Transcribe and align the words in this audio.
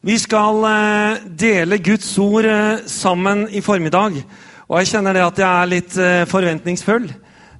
Vi 0.00 0.14
skal 0.16 0.62
eh, 0.64 1.18
dele 1.36 1.76
Guds 1.84 2.08
ord 2.18 2.46
eh, 2.48 2.78
sammen 2.88 3.42
i 3.52 3.60
formiddag. 3.60 4.14
Og 4.70 4.78
jeg 4.78 4.88
kjenner 4.94 5.12
det 5.12 5.26
at 5.26 5.40
jeg 5.42 5.48
er 5.50 5.68
litt 5.68 5.96
eh, 6.00 6.22
forventningsfull. 6.28 7.10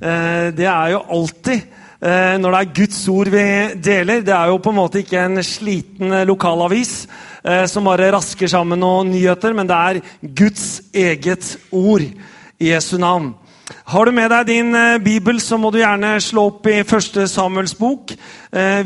Det 0.00 0.64
er 0.64 0.92
jo 0.94 1.02
alltid 1.12 1.74
når 2.00 2.54
det 2.54 2.60
er 2.62 2.68
Guds 2.78 3.00
ord 3.12 3.28
vi 3.28 3.42
deler. 3.84 4.22
Det 4.24 4.32
er 4.32 4.48
jo 4.48 4.54
på 4.64 4.72
en 4.72 4.78
måte 4.78 5.02
ikke 5.02 5.20
en 5.20 5.42
sliten 5.44 6.14
lokalavis 6.24 6.94
som 7.68 7.84
bare 7.84 8.08
rasker 8.14 8.48
sammen 8.48 8.80
noen 8.80 9.10
nyheter, 9.12 9.52
men 9.52 9.68
det 9.68 9.76
er 9.76 10.00
Guds 10.40 10.64
eget 10.96 11.50
ord 11.68 12.00
i 12.00 12.70
Jesu 12.70 12.96
navn. 12.96 13.34
Har 13.92 14.08
du 14.08 14.16
med 14.16 14.32
deg 14.32 14.48
din 14.48 14.72
bibel, 15.04 15.44
så 15.44 15.60
må 15.60 15.68
du 15.68 15.82
gjerne 15.82 16.16
slå 16.24 16.46
opp 16.54 16.72
i 16.72 16.80
første 16.88 17.28
Samuels 17.28 17.76
bok. 17.76 18.16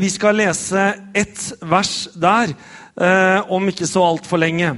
Vi 0.03 0.11
skal 0.11 0.43
lese 0.43 0.89
ett 1.15 1.53
vers 1.63 2.09
der 2.19 2.51
eh, 3.01 3.51
om 3.51 3.71
ikke 3.71 3.87
så 3.87 4.03
altfor 4.05 4.41
lenge. 4.41 4.75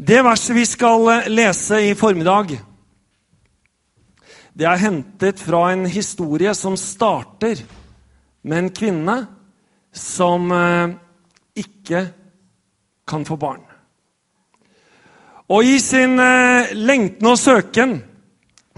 Det 0.00 0.22
verset 0.24 0.56
vi 0.56 0.66
skal 0.68 1.08
eh, 1.14 1.30
lese 1.30 1.82
i 1.90 1.94
formiddag, 1.98 2.58
det 4.50 4.66
er 4.66 4.80
hentet 4.82 5.40
fra 5.40 5.70
en 5.72 5.86
historie 5.88 6.52
som 6.58 6.74
starter 6.76 7.62
med 8.42 8.58
en 8.58 8.70
kvinne 8.74 9.16
som 9.94 10.50
eh, 10.52 10.96
ikke 11.62 12.06
kan 13.08 13.26
få 13.26 13.38
barn. 13.40 13.62
Og 15.50 15.66
i 15.66 15.78
sin 15.82 16.18
eh, 16.22 16.74
lengten 16.78 17.26
og 17.26 17.38
søken 17.40 18.00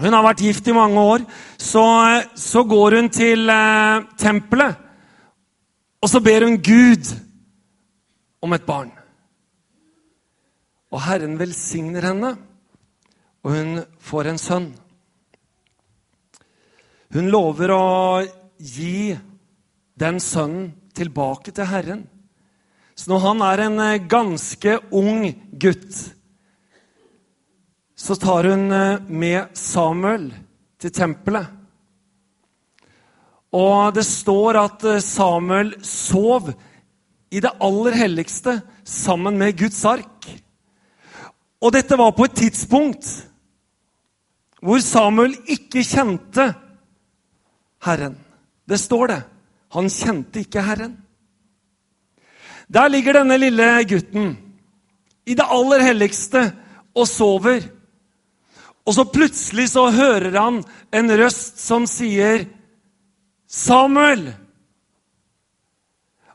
Hun 0.01 0.11
har 0.11 0.23
vært 0.25 0.41
gift 0.41 0.67
i 0.67 0.73
mange 0.73 0.99
år. 0.99 1.21
Så, 1.61 1.81
eh, 2.09 2.25
så 2.35 2.63
går 2.65 2.95
hun 2.97 3.09
til 3.13 3.49
eh, 3.49 4.01
tempelet, 4.17 4.79
og 6.01 6.09
så 6.09 6.19
ber 6.19 6.43
hun 6.43 6.57
Gud 6.57 7.11
om 8.43 8.53
et 8.55 8.65
barn. 8.67 8.91
Og 10.93 11.01
Herren 11.07 11.39
velsigner 11.39 12.09
henne, 12.11 12.33
og 13.43 13.55
hun 13.55 13.83
får 14.03 14.29
en 14.29 14.41
sønn. 14.41 14.71
Hun 17.13 17.29
lover 17.31 17.71
å 17.73 17.85
gi 18.57 19.13
den 19.99 20.19
sønnen 20.23 20.71
tilbake 20.97 21.53
til 21.53 21.69
Herren. 21.69 22.03
Så 22.95 23.09
når 23.09 23.23
han 23.23 23.41
er 23.45 23.63
en 23.63 23.79
eh, 23.81 24.01
ganske 24.09 24.77
ung 24.93 25.25
gutt, 25.61 25.97
så 27.97 28.17
tar 28.21 28.49
hun 28.51 28.67
eh, 28.73 29.01
med 29.09 29.57
Samuel 29.57 30.27
til 30.81 30.93
tempelet. 30.93 31.49
Og 33.53 33.93
det 33.97 34.05
står 34.05 34.61
at 34.61 34.85
eh, 34.89 35.01
Samuel 35.05 35.73
sov 35.85 36.51
i 37.33 37.41
det 37.41 37.51
aller 37.65 37.95
helligste 37.97 38.59
sammen 38.85 39.37
med 39.41 39.57
Guds 39.57 39.81
ark. 39.89 40.27
Og 41.63 41.71
dette 41.73 41.97
var 41.97 42.13
på 42.13 42.27
et 42.27 42.35
tidspunkt 42.43 43.07
hvor 44.63 44.79
Samuel 44.83 45.33
ikke 45.49 45.83
kjente 45.83 46.45
Herren. 47.83 48.15
Det 48.69 48.77
står 48.79 49.07
det. 49.11 49.21
Han 49.75 49.89
kjente 49.91 50.43
ikke 50.43 50.63
Herren. 50.63 50.93
Der 52.71 52.91
ligger 52.91 53.17
denne 53.17 53.39
lille 53.41 53.67
gutten 53.89 54.37
i 55.25 55.35
det 55.35 55.49
aller 55.57 55.83
helligste 55.83 56.45
og 56.95 57.09
sover. 57.09 57.65
Og 58.85 58.95
så 58.95 59.07
plutselig 59.09 59.71
så 59.73 59.89
hører 59.91 60.37
han 60.37 60.61
en 60.93 61.17
røst 61.17 61.59
som 61.59 61.87
sier, 61.89 62.45
'Samuel!' 63.49 64.42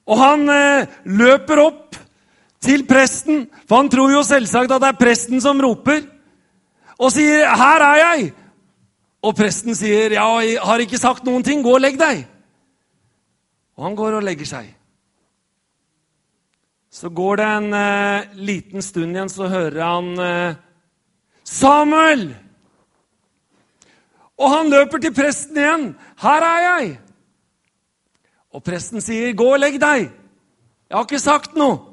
Og 0.09 0.17
han 0.17 0.49
eh, 0.49 0.89
løper 1.05 1.61
opp 1.61 1.99
til 2.65 2.85
presten, 2.89 3.45
for 3.69 3.83
han 3.83 3.91
tror 3.93 4.13
jo 4.13 4.25
selvsagt 4.27 4.73
at 4.73 4.83
det 4.83 4.91
er 4.93 5.01
presten 5.01 5.43
som 5.45 5.61
roper, 5.61 6.03
og 6.99 7.13
sier 7.15 7.47
'Her 7.47 7.83
er 7.83 7.99
jeg'. 8.03 8.33
Og 9.23 9.37
presten 9.37 9.75
sier 9.75 10.11
'Ja, 10.11 10.39
jeg 10.41 10.59
har 10.59 10.79
ikke 10.79 10.99
sagt 10.99 11.25
noen 11.25 11.43
ting. 11.43 11.63
Gå 11.63 11.75
og 11.75 11.81
legg 11.81 11.99
deg'. 11.99 12.27
Og 13.77 13.85
han 13.85 13.95
går 13.95 14.13
og 14.13 14.23
legger 14.23 14.47
seg. 14.47 14.75
Så 16.91 17.09
går 17.09 17.37
det 17.37 17.45
en 17.47 17.75
eh, 17.75 18.25
liten 18.35 18.83
stund 18.83 19.15
igjen, 19.15 19.29
så 19.29 19.49
hører 19.49 19.85
han 19.85 20.19
eh, 20.19 20.55
'Samuel!' 21.45 22.35
Og 24.39 24.51
han 24.51 24.71
løper 24.71 24.99
til 24.99 25.15
presten 25.15 25.57
igjen. 25.57 25.97
'Her 26.17 26.43
er 26.43 26.61
jeg.' 26.61 27.08
Og 28.55 28.65
presten 28.65 29.03
sier, 29.05 29.35
'Gå 29.37 29.45
og 29.55 29.61
legg 29.61 29.77
deg. 29.81 30.09
Jeg 30.89 30.97
har 30.97 31.05
ikke 31.05 31.21
sagt 31.21 31.57
noe.' 31.57 31.85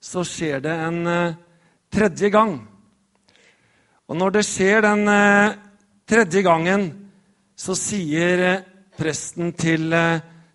Så 0.00 0.24
skjer 0.24 0.62
det 0.64 0.72
en 0.72 1.06
uh, 1.06 1.34
tredje 1.92 2.30
gang. 2.32 2.54
Og 4.08 4.16
når 4.16 4.38
det 4.38 4.44
skjer 4.48 4.80
den 4.86 5.04
uh, 5.08 5.54
tredje 6.08 6.42
gangen, 6.42 6.86
så 7.52 7.76
sier 7.76 8.40
uh, 8.40 8.64
presten 8.96 9.52
til 9.52 9.92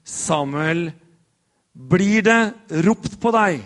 Samuel, 0.04 0.90
'Blir 1.76 2.26
det 2.26 2.84
ropt 2.88 3.20
på 3.20 3.32
deg, 3.36 3.62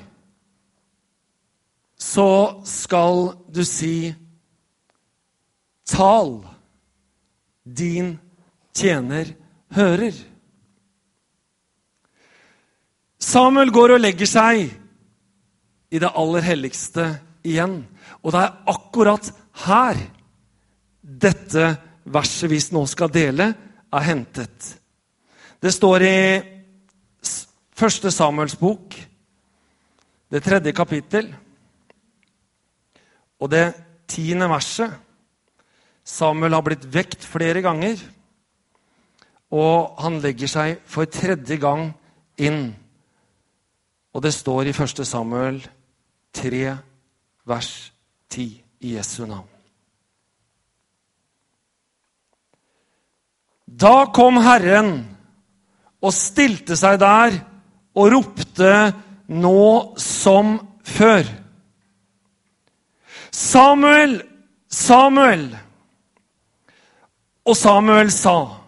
så 1.95 2.61
skal 2.65 3.37
du 3.47 3.63
si:" 3.63 4.15
Tal, 5.89 6.45
din 7.65 8.19
tjener 8.73 9.38
hører. 9.75 10.15
Samuel 13.19 13.71
går 13.75 13.95
og 13.95 14.03
legger 14.03 14.29
seg 14.29 14.69
i 15.89 15.99
det 16.01 16.11
aller 16.15 16.45
helligste 16.45 17.05
igjen. 17.45 17.81
Og 18.23 18.33
det 18.33 18.41
er 18.43 18.57
akkurat 18.73 19.31
her 19.65 19.99
dette 21.01 21.65
verset 22.09 22.49
vi 22.51 22.59
nå 22.73 22.85
skal 22.89 23.11
dele, 23.13 23.51
er 23.89 24.05
hentet. 24.05 24.75
Det 25.59 25.71
står 25.73 26.05
i 26.05 26.17
første 27.75 28.11
Samuels 28.13 28.55
bok, 28.59 28.95
det 30.29 30.43
tredje 30.45 30.73
kapittel, 30.77 31.31
og 33.39 33.49
det 33.51 33.65
tiende 34.09 34.49
verset. 34.51 34.93
Samuel 36.03 36.55
har 36.57 36.65
blitt 36.65 36.85
vekt 36.91 37.25
flere 37.25 37.61
ganger. 37.65 37.99
Og 39.49 40.01
han 40.01 40.19
legger 40.21 40.51
seg 40.51 40.81
for 40.85 41.09
tredje 41.09 41.57
gang 41.61 41.89
inn. 42.37 42.69
Og 44.13 44.23
det 44.23 44.33
står 44.33 44.69
i 44.69 44.73
1. 44.75 45.05
Samuel 45.07 45.61
3, 46.33 46.77
vers 47.49 47.71
10 48.29 48.49
i 48.85 48.95
Jesu 48.95 49.25
navn. 49.25 49.47
Da 53.69 54.09
kom 54.13 54.39
Herren 54.41 54.93
og 56.01 56.13
stilte 56.15 56.77
seg 56.79 56.97
der 57.01 57.35
og 57.99 58.11
ropte 58.13 58.73
nå 59.29 59.95
som 59.99 60.57
før. 60.85 61.27
Samuel, 63.31 64.21
Samuel! 64.69 65.45
Og 67.45 67.57
Samuel 67.57 68.11
sa 68.13 68.58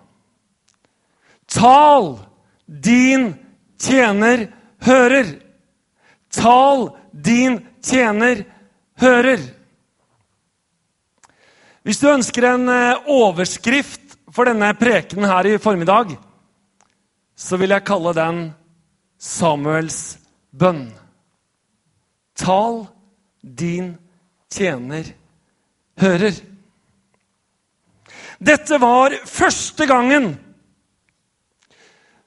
Tal, 1.51 2.19
din 2.65 3.33
tjener 3.79 4.47
hører. 4.85 5.35
Tal, 6.31 6.89
din 7.11 7.59
tjener 7.83 8.45
hører. 9.01 9.41
Hvis 11.83 11.99
du 11.99 12.07
ønsker 12.11 12.45
en 12.53 12.69
eh, 12.69 13.09
overskrift 13.09 14.15
for 14.31 14.47
denne 14.47 14.69
prekenen 14.77 15.27
her 15.27 15.49
i 15.49 15.57
formiddag, 15.59 16.13
så 17.35 17.57
vil 17.57 17.73
jeg 17.73 17.87
kalle 17.87 18.13
den 18.15 18.41
Samuels 19.21 20.19
bønn. 20.53 20.85
Tal, 22.37 22.85
din 23.41 23.95
tjener 24.53 25.09
hører. 25.99 26.37
Dette 28.41 28.79
var 28.81 29.17
første 29.29 29.85
gangen 29.89 30.31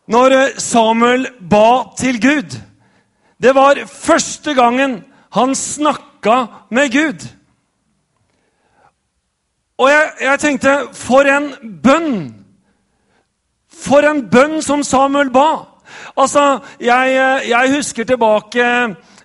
når 0.08 0.58
Samuel 0.60 1.28
ba 1.50 1.96
til 1.98 2.20
Gud. 2.20 2.60
Det 3.42 3.54
var 3.54 3.74
første 3.86 4.54
gangen 4.54 5.04
Han 5.34 5.54
snakka 5.54 6.46
med 6.70 6.92
Gud. 6.92 7.28
Og 9.78 9.90
jeg, 9.90 10.10
jeg 10.20 10.38
tenkte 10.40 10.74
For 10.92 11.20
en 11.20 11.52
bønn! 11.82 12.34
For 13.74 14.06
en 14.06 14.22
bønn 14.30 14.62
som 14.62 14.82
Samuel 14.82 15.30
ba! 15.30 15.48
Altså, 16.16 16.58
jeg, 16.80 17.42
jeg 17.48 17.74
husker 17.76 18.04
tilbake 18.04 18.62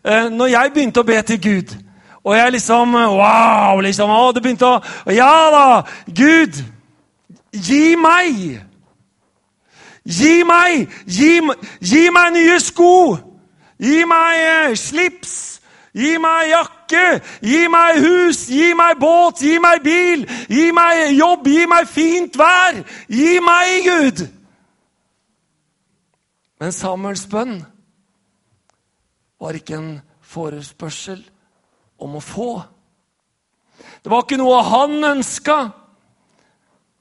eh, 0.05 0.25
når 0.31 0.47
jeg 0.47 0.71
begynte 0.73 1.03
å 1.03 1.07
be 1.07 1.21
til 1.21 1.41
Gud. 1.41 1.75
Og 2.23 2.35
jeg 2.37 2.51
liksom 2.51 2.93
Wow! 2.93 3.79
liksom, 3.79 4.09
å, 4.09 4.31
Det 4.33 4.43
begynte 4.43 4.65
å 4.65 5.13
Ja 5.13 5.33
da! 5.53 5.67
Gud! 6.07 6.63
Gi 7.53 7.95
meg! 7.95 8.68
Gi 10.05 10.43
meg! 10.43 10.89
Gi, 11.05 11.39
gi 11.79 12.09
meg 12.09 12.33
nye 12.33 12.59
sko! 12.59 13.17
Gi 13.79 14.03
meg 14.05 14.43
eh, 14.43 14.75
slips! 14.75 15.59
Gi 15.93 16.17
meg 16.21 16.49
jakke! 16.49 17.05
Gi 17.41 17.67
meg 17.67 18.01
hus! 18.03 18.45
Gi 18.47 18.73
meg 18.77 18.99
båt! 18.99 19.41
Gi 19.41 19.59
meg 19.59 19.81
bil! 19.83 20.25
Gi 20.47 20.69
meg 20.71 21.15
jobb! 21.17 21.47
Gi 21.47 21.65
meg 21.67 21.87
fint 21.89 22.35
vær! 22.39 22.83
Gi 23.07 23.39
meg, 23.43 23.87
Gud! 23.87 24.27
Men 26.59 26.75
Samuels 26.75 27.23
bønn 27.31 27.61
var 29.39 29.55
ikke 29.55 29.77
en 29.79 29.91
forespørsel 30.19 31.21
om 32.03 32.17
å 32.19 32.23
få. 32.23 32.51
Det 34.03 34.11
var 34.11 34.25
ikke 34.25 34.39
noe 34.39 34.59
han 34.67 34.97
ønska. 35.15 35.57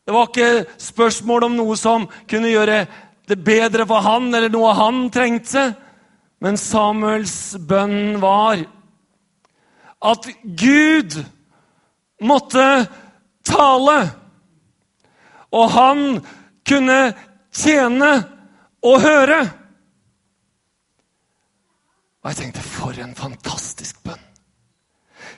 Det 0.09 0.15
var 0.15 0.31
ikke 0.31 0.65
spørsmål 0.81 1.45
om 1.45 1.57
noe 1.59 1.75
som 1.77 2.07
kunne 2.33 2.49
gjøre 2.49 2.79
det 3.29 3.37
bedre 3.45 3.85
for 3.85 4.01
han, 4.01 4.31
eller 4.33 4.49
noe 4.49 4.71
han 4.73 5.03
trengte. 5.13 5.67
Men 6.41 6.57
Samuels 6.57 7.59
bønn 7.69 8.17
var 8.23 8.63
at 10.09 10.31
Gud 10.63 11.19
måtte 12.25 12.65
tale, 13.45 13.99
og 15.53 15.71
han 15.77 16.03
kunne 16.65 16.99
tjene 17.53 18.13
og 18.89 19.01
høre. 19.05 19.43
Og 22.25 22.33
jeg 22.33 22.47
tenkte 22.47 22.65
for 22.65 22.97
en 22.97 23.13
fantastisk 23.13 24.01
bønn. 24.09 24.25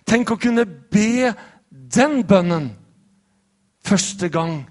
Tenk 0.07 0.31
å 0.31 0.39
kunne 0.39 0.63
be 0.95 1.35
den 1.71 2.23
bønnen 2.23 2.77
første 3.91 4.29
gang 4.29 4.69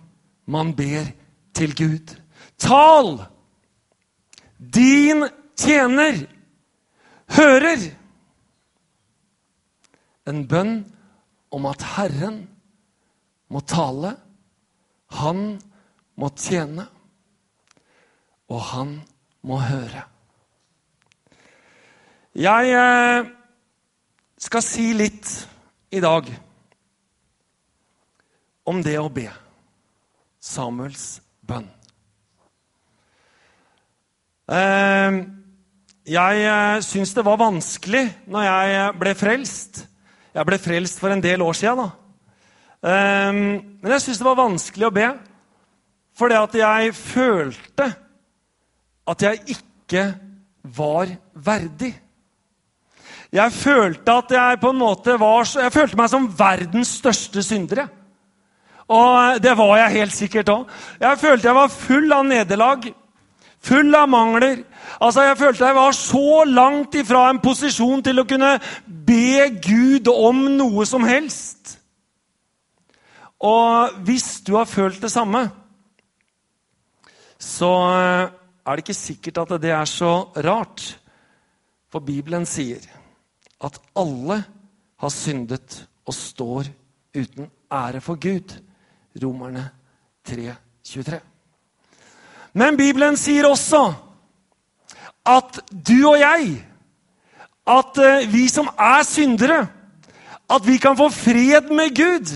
man 0.48 0.72
ber 0.76 1.12
til 1.54 1.76
Gud. 1.76 2.16
Tal! 2.58 3.20
Din 4.60 5.26
tjener 5.60 6.24
hører. 7.36 7.84
En 10.28 10.46
bønn 10.48 10.74
om 11.52 11.66
at 11.66 11.84
Herren 11.96 12.44
må 13.50 13.60
tale, 13.66 14.14
han 15.20 15.60
må 16.16 16.30
tjene 16.38 16.86
og 18.50 18.62
han 18.72 19.00
må 19.42 19.58
høre. 19.66 20.04
Jeg 22.36 22.76
eh, 22.78 23.32
skal 24.38 24.64
si 24.64 24.92
litt 24.94 25.32
i 25.92 26.00
dag 26.04 26.30
om 28.70 28.82
det 28.86 28.96
å 29.02 29.10
be. 29.12 29.28
Samuels 30.40 31.20
bønn. 31.46 31.68
Eh, 34.50 35.20
jeg 36.10 36.44
eh, 36.50 36.82
syns 36.86 37.14
det 37.18 37.26
var 37.26 37.42
vanskelig 37.42 38.06
når 38.30 38.48
jeg 38.48 38.92
ble 39.02 39.16
frelst. 39.18 39.82
Jeg 40.34 40.46
ble 40.48 40.62
frelst 40.62 41.02
for 41.02 41.14
en 41.14 41.24
del 41.24 41.42
år 41.42 41.58
sia. 41.58 41.74
Men 42.80 43.92
jeg 43.92 44.04
syns 44.06 44.22
det 44.22 44.28
var 44.28 44.38
vanskelig 44.40 44.88
å 44.88 44.94
be 44.96 45.08
fordi 46.20 46.36
at 46.36 46.56
jeg 46.60 46.94
følte 46.96 47.88
at 49.10 49.24
jeg 49.24 49.56
ikke 49.56 50.04
var 50.76 51.12
verdig. 51.34 51.94
Jeg 53.30 53.54
følte 53.54 54.16
at 54.24 54.34
jeg 54.34 54.60
på 54.62 54.72
en 54.74 54.82
måte 54.82 55.16
var 55.22 55.46
Jeg 55.46 55.74
følte 55.74 55.98
meg 56.00 56.10
som 56.10 56.28
verdens 56.34 56.96
største 57.00 57.44
syndere. 57.46 57.88
Og 58.90 59.42
det 59.44 59.54
var 59.58 59.76
jeg 59.78 59.96
helt 60.00 60.16
sikkert 60.16 60.50
òg. 60.50 60.70
Jeg 61.02 61.22
følte 61.22 61.48
jeg 61.48 61.58
var 61.58 61.74
full 61.74 62.14
av 62.14 62.26
nederlag, 62.26 62.88
full 63.62 63.96
av 63.96 64.10
mangler. 64.10 64.64
Altså, 65.00 65.22
Jeg 65.22 65.38
følte 65.38 65.66
jeg 65.66 65.76
var 65.76 65.92
så 65.92 66.44
langt 66.46 66.96
ifra 66.96 67.30
en 67.30 67.40
posisjon 67.40 68.02
til 68.04 68.20
å 68.20 68.26
kunne 68.26 68.58
be 68.88 69.50
Gud 69.62 70.10
om 70.10 70.48
noe 70.58 70.86
som 70.90 71.06
helst. 71.06 71.78
Og 73.40 73.94
hvis 74.04 74.42
du 74.42 74.56
har 74.58 74.66
følt 74.66 75.02
det 75.02 75.12
samme, 75.12 75.46
så 77.40 77.70
er 78.66 78.76
det 78.76 78.84
ikke 78.84 78.98
sikkert 78.98 79.38
at 79.46 79.62
det 79.62 79.72
er 79.72 79.86
så 79.88 80.32
rart. 80.44 81.00
For 81.90 82.04
Bibelen 82.06 82.46
sier 82.46 82.84
at 83.66 83.80
alle 83.98 84.44
har 85.00 85.14
syndet 85.14 85.86
og 86.06 86.14
står 86.14 86.68
uten 87.16 87.50
ære 87.72 88.02
for 88.02 88.20
Gud. 88.20 88.58
Romerne 89.22 89.70
3, 90.28 90.54
23. 90.84 91.20
Men 92.54 92.78
Bibelen 92.78 93.18
sier 93.20 93.48
også 93.50 93.90
at 95.30 95.60
du 95.70 95.98
og 96.10 96.18
jeg, 96.20 96.54
at 97.70 98.00
eh, 98.02 98.30
vi 98.32 98.48
som 98.50 98.70
er 98.74 99.04
syndere, 99.06 99.60
at 100.50 100.66
vi 100.66 100.80
kan 100.82 100.98
få 100.98 101.10
fred 101.14 101.70
med 101.70 101.94
Gud. 101.96 102.32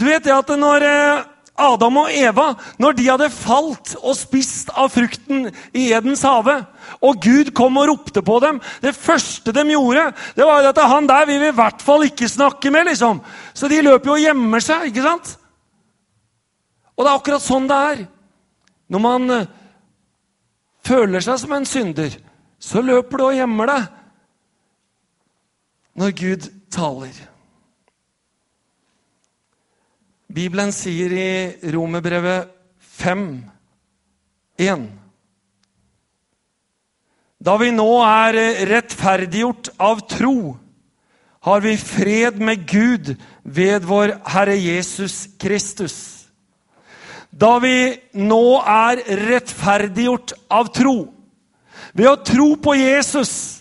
Du 0.00 0.08
vet 0.08 0.24
det 0.24 0.34
at 0.34 0.50
når 0.58 0.86
eh, 0.86 1.22
Adam 1.60 1.98
og 2.02 2.12
Eva, 2.14 2.54
når 2.80 2.96
de 2.96 3.06
hadde 3.06 3.28
falt 3.32 3.94
og 4.00 4.16
spist 4.16 4.72
av 4.74 4.90
frukten 4.94 5.50
i 5.76 5.90
Edens 5.92 6.24
hage, 6.26 6.56
og 7.04 7.20
Gud 7.22 7.52
kom 7.56 7.76
og 7.78 7.90
ropte 7.90 8.22
på 8.24 8.38
dem 8.42 8.58
Det 8.82 8.94
første 8.96 9.52
de 9.54 9.62
gjorde, 9.70 10.08
det 10.36 10.46
var 10.46 10.66
at 10.70 10.80
han 10.90 11.06
der 11.06 11.28
vil 11.28 11.40
vi 11.42 11.50
i 11.52 11.58
hvert 11.60 11.84
fall 11.84 12.06
ikke 12.08 12.28
snakke 12.28 12.70
med. 12.70 12.88
liksom. 12.90 13.20
Så 13.54 13.68
de 13.68 13.82
løper 13.82 14.10
jo 14.10 14.16
og 14.16 14.24
gjemmer 14.24 14.64
seg. 14.64 14.88
ikke 14.88 15.04
sant? 15.04 15.36
Og 17.00 17.06
det 17.06 17.08
er 17.14 17.16
akkurat 17.16 17.40
sånn 17.40 17.64
det 17.64 17.76
er. 17.80 18.00
Når 18.92 19.00
man 19.00 19.32
eh, 19.32 19.46
føler 20.84 21.24
seg 21.24 21.38
som 21.40 21.54
en 21.56 21.64
synder, 21.64 22.12
så 22.60 22.82
løper 22.84 23.16
du 23.16 23.24
og 23.24 23.38
gjemmer 23.38 23.72
deg 23.72 23.86
når 26.00 26.12
Gud 26.20 26.48
taler. 26.68 27.16
Bibelen 30.28 30.76
sier 30.76 31.16
i 31.16 31.72
Romerbrevet 31.72 32.52
5, 33.00 33.24
1 34.60 34.86
Da 37.40 37.56
vi 37.64 37.72
nå 37.72 37.90
er 38.04 38.42
rettferdiggjort 38.68 39.72
av 39.80 40.04
tro, 40.12 40.36
har 41.48 41.64
vi 41.64 41.78
fred 41.80 42.44
med 42.44 42.68
Gud 42.68 43.14
ved 43.42 43.88
vår 43.88 44.18
Herre 44.36 44.60
Jesus 44.60 45.22
Kristus. 45.40 46.09
Da 47.30 47.58
vi 47.62 47.74
nå 48.18 48.44
er 48.58 49.04
rettferdiggjort 49.20 50.34
av 50.50 50.72
tro, 50.74 50.98
ved 51.94 52.10
å 52.10 52.20
tro 52.26 52.52
på 52.62 52.74
Jesus 52.78 53.60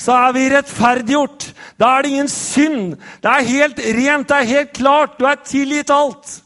så 0.00 0.16
er 0.16 0.32
vi 0.32 0.46
rettferdiggjort. 0.48 1.50
Da 1.76 1.90
er 1.92 2.02
det 2.02 2.12
ingen 2.14 2.30
synd. 2.32 2.94
Det 3.20 3.28
er 3.28 3.48
helt 3.50 3.82
rent, 3.98 4.28
det 4.30 4.36
er 4.36 4.48
helt 4.48 4.72
klart. 4.76 5.18
Du 5.18 5.26
er 5.28 5.42
tilgitt 5.44 5.92
alt. 5.92 6.38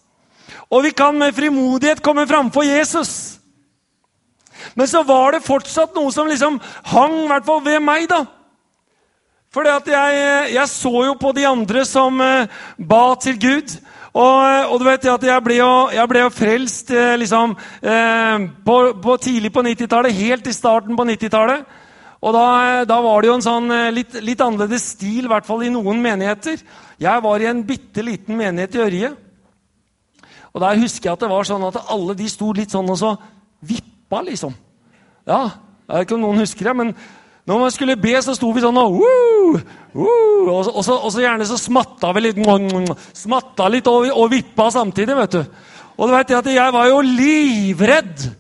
Og 0.75 0.83
vi 0.83 0.91
kan 0.91 1.15
med 1.19 1.37
frimodighet 1.37 2.03
komme 2.03 2.27
framfor 2.27 2.67
Jesus. 2.67 3.39
Men 4.75 4.91
så 4.91 5.05
var 5.07 5.37
det 5.37 5.45
fortsatt 5.47 5.95
noe 5.95 6.11
som 6.15 6.27
liksom 6.31 6.59
hang 6.91 7.15
i 7.25 7.29
hvert 7.31 7.47
fall 7.47 7.63
ved 7.63 7.79
meg. 7.85 8.09
da. 8.11 8.25
For 9.55 9.67
jeg, 9.71 9.87
jeg, 10.51 10.69
så 10.71 10.95
jo 11.07 11.15
på 11.21 11.31
de 11.37 11.47
andre 11.47 11.85
som 11.87 12.19
eh, 12.21 12.51
ba 12.79 13.15
til 13.23 13.39
Gud. 13.39 13.77
Og, 14.15 14.71
og, 14.71 14.77
du 14.79 14.85
vet 14.87 15.07
at 15.11 15.25
jeg 15.27 15.43
ble 15.43 15.57
jo, 15.59 15.71
jeg 15.91 16.11
ble 16.11 16.21
jo 16.23 16.31
frelst 16.31 16.93
eh, 16.95 17.17
liksom, 17.19 17.57
eh, 17.83 18.45
på, 18.63 18.77
på 19.03 19.17
tidlig 19.19 19.51
på 19.51 19.65
90-tallet, 19.67 20.15
helt 20.15 20.47
i 20.47 20.55
starten 20.55 20.95
på 20.95 21.07
90-tallet. 21.09 21.65
Og 22.25 22.33
da, 22.33 22.45
da, 22.87 23.01
var 23.03 23.21
det 23.21 23.29
jo 23.29 23.35
en 23.41 23.45
sånn 23.45 23.75
eh, 23.75 23.91
litt, 23.93 24.15
litt, 24.23 24.45
annerledes 24.45 24.87
stil, 24.95 25.27
i 25.27 25.33
hvert 25.33 25.49
fall 25.49 25.67
i 25.67 25.73
noen 25.75 25.99
menigheter. 26.05 26.63
Jeg 27.03 27.25
var 27.27 27.43
i 27.43 27.51
en 27.51 27.65
bitte 27.67 28.07
liten 28.07 28.39
menighet 28.39 28.79
i 28.79 28.85
Ørje. 28.87 29.11
Og 30.55 30.63
der 30.63 30.83
husker 30.85 31.11
jeg 31.11 31.19
at 31.19 31.27
det 31.27 31.33
var 31.35 31.51
sånn 31.51 31.67
at 31.67 31.83
alle 31.83 32.15
de 32.15 32.31
sto 32.31 32.53
litt 32.55 32.71
sånn 32.71 32.95
og 32.95 33.01
så 33.01 33.13
vippa, 33.67 34.23
liksom. 34.31 34.55
Ja, 35.27 35.43
Jeg 35.85 35.99
vet 35.99 36.07
ikke 36.07 36.17
om 36.17 36.23
noen 36.25 36.41
husker 36.41 36.71
det, 36.71 36.73
men 36.79 36.95
når 37.45 37.59
man 37.61 37.73
skulle 37.75 37.97
be, 38.01 38.15
så 38.25 38.33
sto 38.37 38.49
vi 38.57 38.63
sånn 38.65 38.79
og 38.81 38.95
uh, 38.97 39.59
woo, 39.93 40.07
og, 40.49 40.71
og, 40.71 40.81
så, 40.85 40.95
og, 40.97 41.11
så, 41.13 41.21
gjerne 41.21 41.45
så 41.49 41.59
smatta 41.61 42.13
vi 42.17 42.23
litt, 42.25 42.41
smatta 43.13 43.69
litt 43.73 43.89
og, 43.91 44.09
og 44.13 44.31
vippa 44.33 44.71
samtidig, 44.73 45.17
vet 45.19 45.37
du. 45.37 45.43
Og 45.95 46.09
du 46.09 46.15
vet 46.15 46.33
at 46.39 46.49
jeg 46.51 46.75
var 46.75 46.89
jo 46.91 47.03
livredd 47.07 48.31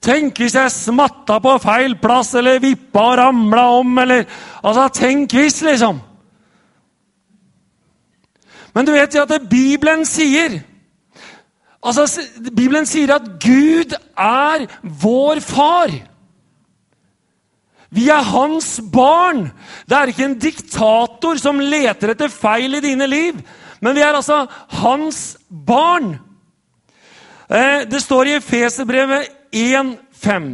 Tenk 0.00 0.38
hvis 0.40 0.54
jeg 0.56 0.72
smatta 0.72 1.34
på 1.44 1.58
feil 1.60 1.92
plass 2.00 2.30
eller 2.40 2.62
vippa 2.62 3.02
og 3.10 3.18
ramla 3.20 3.64
om, 3.82 3.98
eller 4.00 4.22
Altså, 4.62 4.86
tenk 4.96 5.34
hvis, 5.36 5.58
liksom. 5.66 5.98
Men 8.72 8.86
du 8.88 8.94
vet 8.94 9.14
jo 9.14 9.26
at 9.26 9.44
Bibelen 9.50 10.06
sier 10.08 10.62
Altså, 11.84 12.06
Bibelen 12.48 12.88
sier 12.88 13.12
at 13.14 13.28
Gud 13.40 13.92
er 14.16 14.66
vår 14.82 15.40
far. 15.44 15.92
Vi 17.90 18.06
er 18.10 18.22
hans 18.22 18.78
barn. 18.92 19.48
Det 19.86 19.96
er 19.96 20.12
ikke 20.12 20.28
en 20.28 20.38
diktator 20.38 21.40
som 21.42 21.62
leter 21.62 22.14
etter 22.14 22.30
feil 22.30 22.78
i 22.78 22.84
dine 22.84 23.08
liv, 23.10 23.40
men 23.82 23.96
vi 23.96 24.04
er 24.04 24.14
altså 24.14 24.44
hans 24.80 25.36
barn. 25.48 26.14
Eh, 27.50 27.88
det 27.90 28.02
står 28.02 28.30
i 28.30 28.36
Efeserbrevet 28.38 29.32
1,5. 29.50 30.52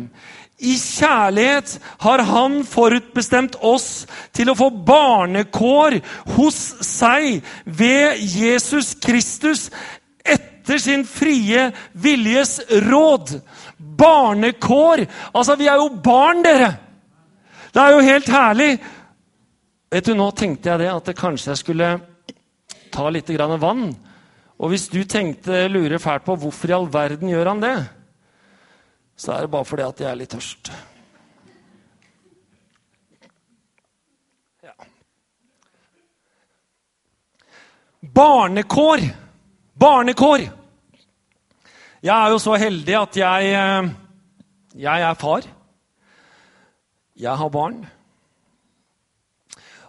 I 0.56 0.72
kjærlighet 0.80 1.74
har 2.00 2.22
Han 2.24 2.62
forutbestemt 2.64 3.58
oss 3.60 4.06
til 4.32 4.48
å 4.48 4.56
få 4.56 4.70
barnekår 4.70 5.98
hos 6.38 6.60
seg 6.80 7.42
ved 7.66 8.22
Jesus 8.24 8.94
Kristus 9.04 9.66
etter 10.24 10.80
sin 10.80 11.04
frie 11.04 11.68
viljes 11.92 12.56
råd. 12.88 13.36
Barnekår. 13.76 15.04
Altså, 15.34 15.60
vi 15.60 15.68
er 15.68 15.76
jo 15.76 15.92
barn, 16.00 16.40
dere! 16.46 16.85
Det 17.76 17.82
er 17.84 17.92
jo 17.92 18.04
helt 18.06 18.28
herlig. 18.32 18.70
Vet 19.92 20.06
du, 20.08 20.14
Nå 20.16 20.30
tenkte 20.32 20.70
jeg 20.70 20.80
det 20.80 20.86
at 20.88 21.08
det 21.10 21.12
kanskje 21.18 21.50
jeg 21.50 21.60
skulle 21.60 21.88
ta 22.88 23.10
litt 23.12 23.28
vann. 23.60 23.90
Og 24.56 24.70
hvis 24.72 24.86
du 24.88 25.02
tenkte 25.04 25.66
lurer 25.68 26.00
fælt 26.00 26.24
på 26.24 26.38
hvorfor 26.40 26.70
i 26.70 26.72
all 26.72 26.86
verden 26.88 27.28
gjør 27.28 27.50
han 27.50 27.60
det, 27.60 27.76
så 29.16 29.34
er 29.34 29.44
det 29.44 29.50
bare 29.52 29.68
fordi 29.68 29.84
at 29.84 30.00
jeg 30.00 30.08
er 30.08 30.16
litt 30.16 30.32
tørst. 30.32 30.70
Ja. 34.64 34.72
Barnekår. 38.00 39.04
Barnekår. 39.76 40.46
Jeg 42.00 42.16
er 42.16 42.32
jo 42.32 42.40
så 42.40 42.56
heldig 42.56 42.96
at 43.02 43.20
jeg, 43.20 43.52
eh, 43.52 43.92
jeg 44.80 45.06
er 45.10 45.20
far. 45.20 45.52
Jeg 47.16 47.32
har 47.40 47.48
barn. 47.52 47.80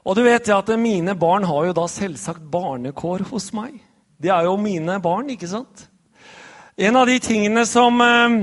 Og 0.07 0.15
du 0.15 0.23
vet 0.23 0.47
at 0.55 0.69
mine 0.79 1.11
barn 1.19 1.43
har 1.43 1.67
jo 1.67 1.75
da 1.75 1.83
selvsagt 1.91 2.45
barnekår 2.51 3.25
hos 3.27 3.49
meg. 3.55 3.81
De 4.17 4.31
er 4.31 4.47
jo 4.47 4.55
mine 4.55 4.95
barn, 5.03 5.27
ikke 5.33 5.49
sant? 5.51 5.89
En 6.79 6.95
av 6.95 7.09
de 7.09 7.17
tingene 7.19 7.65
som, 7.67 7.99
eh, 8.01 8.37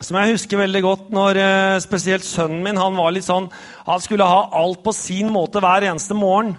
som 0.00 0.18
jeg 0.18 0.34
husker 0.34 0.58
veldig 0.58 0.82
godt 0.82 1.12
når 1.14 1.38
eh, 1.38 1.78
spesielt 1.84 2.26
sønnen 2.26 2.64
min 2.64 2.80
han 2.80 2.98
var 2.98 3.14
litt 3.14 3.28
sånn, 3.28 3.46
han 3.86 4.02
skulle 4.02 4.26
ha 4.26 4.48
alt 4.58 4.82
på 4.82 4.94
sin 4.96 5.30
måte 5.30 5.62
hver 5.62 5.86
eneste 5.86 6.18
morgen. 6.18 6.56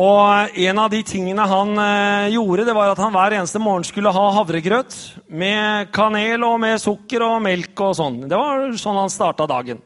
Og 0.00 0.56
en 0.56 0.78
av 0.78 0.88
de 0.94 1.02
tingene 1.04 1.44
han 1.50 1.74
eh, 1.82 2.32
gjorde, 2.32 2.64
det 2.64 2.78
var 2.78 2.94
at 2.94 3.02
han 3.02 3.12
hver 3.12 3.36
eneste 3.36 3.60
morgen 3.60 3.84
skulle 3.84 4.14
ha 4.14 4.26
havregrøt 4.38 4.96
med 5.28 5.92
kanel 5.92 6.46
og 6.46 6.56
med 6.62 6.80
sukker 6.80 7.26
og 7.26 7.42
melk 7.44 7.84
og 7.84 7.96
sånn. 7.98 8.22
Det 8.30 8.38
var 8.38 8.70
sånn 8.80 9.02
han 9.02 9.12
starta 9.12 9.50
dagen. 9.50 9.82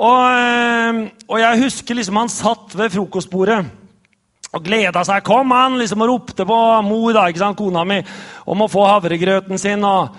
Og, 0.00 0.20
eh, 0.32 1.00
og, 1.28 1.36
jeg 1.42 1.60
husker 1.66 1.98
liksom 1.98 2.16
han 2.16 2.32
satt 2.32 2.72
ved 2.78 2.92
frokostbordet 2.94 3.60
og 4.50 4.62
gleda 4.64 5.02
seg. 5.04 5.24
Kom, 5.26 5.52
han 5.52 5.76
liksom 5.78 6.00
og 6.06 6.08
ropte 6.08 6.46
på 6.48 6.60
mor, 6.86 7.12
da, 7.14 7.26
ikke 7.28 7.42
sant, 7.42 7.58
kona 7.58 7.84
mi, 7.86 8.00
om 8.48 8.64
å 8.64 8.70
få 8.70 8.86
havregrøten 8.88 9.60
sin. 9.60 9.84
Og, 9.84 10.16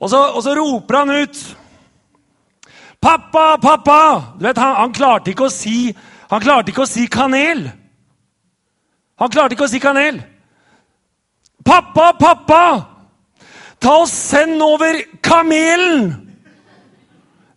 og, 0.00 0.08
så, 0.08 0.22
og 0.32 0.40
så, 0.46 0.56
roper 0.56 1.00
han 1.02 1.14
ut 1.20 1.44
'Pappa, 3.04 3.58
pappa!' 3.60 4.36
Du 4.38 4.46
vet, 4.46 4.56
han, 4.56 4.74
han, 4.78 4.92
klarte 4.96 5.30
ikke 5.30 5.44
å 5.44 5.52
si, 5.52 5.92
han 6.30 6.40
klarte 6.40 6.72
ikke 6.72 6.86
å 6.86 6.88
si 6.88 7.04
kanel. 7.04 7.66
Han 9.20 9.28
klarte 9.28 9.52
ikke 9.52 9.68
å 9.68 9.70
si 9.70 9.80
kanel. 9.82 10.22
'Pappa, 11.60 12.14
pappa! 12.16 12.64
Ta 13.76 13.98
og 14.00 14.08
send 14.08 14.62
over 14.64 14.96
kamelen!' 15.20 16.14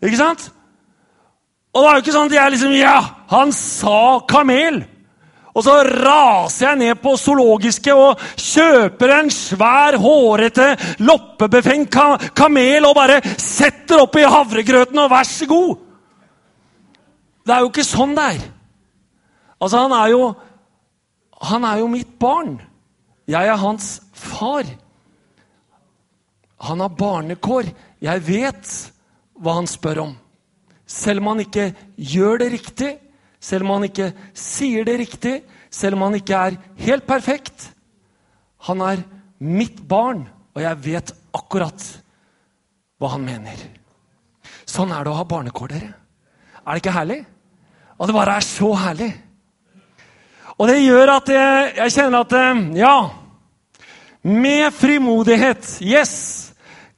Ikke 0.03 0.19
sant? 0.19 0.51
Og 1.77 1.83
det 1.83 1.89
er 1.89 1.97
jo 1.97 2.01
ikke 2.01 2.13
sånn 2.15 2.31
at 2.31 2.37
jeg 2.39 2.53
liksom 2.55 2.77
Ja, 2.79 2.99
han 3.29 3.51
sa 3.53 3.97
kamel! 4.29 4.79
Og 5.57 5.63
så 5.65 5.73
raser 5.85 6.67
jeg 6.67 6.79
ned 6.83 6.99
på 7.01 7.15
zoologiske 7.17 7.93
og 7.97 8.21
kjøper 8.37 9.13
en 9.15 9.31
svær, 9.33 9.97
hårete, 9.97 10.67
loppebefengt 11.01 11.97
kamel 12.37 12.85
og 12.85 12.93
bare 12.97 13.17
setter 13.41 14.03
oppi 14.03 14.25
havregrøten 14.25 15.01
og 15.01 15.09
vær 15.13 15.25
så 15.25 15.49
god! 15.49 15.71
Det 17.45 17.55
er 17.55 17.63
jo 17.63 17.71
ikke 17.71 17.87
sånn 17.87 18.13
det 18.17 18.27
er. 18.35 18.43
Altså, 19.57 19.85
han 19.85 19.95
er 19.97 20.11
jo 20.13 20.35
Han 21.37 21.65
er 21.69 21.77
jo 21.77 21.87
mitt 21.87 22.15
barn. 22.17 22.55
Jeg 23.29 23.45
er 23.45 23.59
hans 23.61 23.99
far. 24.09 24.65
Han 26.65 26.79
har 26.81 26.95
barnekår. 26.97 27.69
Jeg 28.01 28.23
vet 28.25 28.71
hva 29.37 29.53
han 29.59 29.69
spør 29.69 30.01
om. 30.07 30.15
Selv 30.87 31.21
om 31.21 31.33
han 31.33 31.43
ikke 31.43 31.69
gjør 31.99 32.41
det 32.41 32.49
riktig, 32.55 32.91
selv 33.43 33.67
om 33.67 33.75
han 33.75 33.87
ikke 33.89 34.11
sier 34.37 34.87
det 34.87 34.97
riktig, 35.01 35.35
selv 35.69 35.97
om 35.97 36.07
han 36.07 36.17
ikke 36.17 36.41
er 36.47 36.57
helt 36.79 37.05
perfekt. 37.07 37.69
Han 38.69 38.81
er 38.81 39.03
mitt 39.43 39.83
barn, 39.87 40.25
og 40.55 40.63
jeg 40.63 40.83
vet 40.87 41.13
akkurat 41.35 41.83
hva 42.97 43.13
han 43.13 43.27
mener. 43.27 43.59
Sånn 44.67 44.91
er 44.95 45.05
det 45.05 45.11
å 45.11 45.19
ha 45.19 45.27
barnekår, 45.27 45.75
dere. 45.75 45.93
Er 46.63 46.73
det 46.73 46.81
ikke 46.81 46.97
herlig? 46.97 47.21
Og 47.97 48.09
det 48.09 48.15
bare 48.15 48.39
er 48.39 48.45
så 48.45 48.71
herlig. 48.77 49.11
Og 50.57 50.67
det 50.69 50.79
gjør 50.81 51.13
at 51.19 51.29
jeg, 51.29 51.71
jeg 51.77 51.93
kjenner 51.93 52.25
at 52.25 52.35
eh, 52.37 52.61
Ja, 52.79 52.97
med 54.27 54.73
frimodighet, 54.75 55.77
yes, 55.85 56.15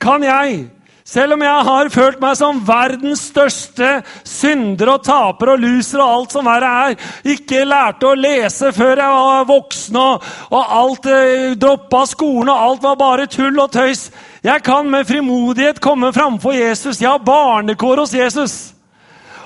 kan 0.01 0.23
jeg 0.23 0.69
selv 1.09 1.33
om 1.33 1.41
jeg 1.41 1.65
har 1.65 1.89
følt 1.89 2.19
meg 2.21 2.35
som 2.37 2.59
verdens 2.67 3.23
største 3.31 3.87
synder 4.27 4.91
og 4.93 5.03
taper 5.07 5.55
og 5.55 5.63
loser 5.63 6.03
og 6.03 6.11
alt 6.13 6.35
som 6.35 6.45
verre 6.45 6.73
er, 6.83 6.97
ikke 7.33 7.63
lærte 7.65 8.11
å 8.11 8.17
lese 8.17 8.69
før 8.75 9.01
jeg 9.01 9.15
var 9.15 9.47
voksen, 9.49 9.97
og, 9.97 10.27
og 10.53 10.75
alt 10.81 11.09
eh, 11.09 11.55
droppa 11.57 12.03
skolen, 12.11 12.53
og 12.53 12.65
alt 12.67 12.85
var 12.85 13.01
bare 13.01 13.27
tull 13.31 13.57
og 13.57 13.73
tøys. 13.73 14.09
Jeg 14.45 14.61
kan 14.65 14.89
med 14.91 15.09
frimodighet 15.09 15.81
komme 15.81 16.13
framfor 16.13 16.53
Jesus. 16.53 17.01
Jeg 17.01 17.09
har 17.09 17.25
barnekår 17.25 18.05
hos 18.05 18.13
Jesus. 18.13 18.57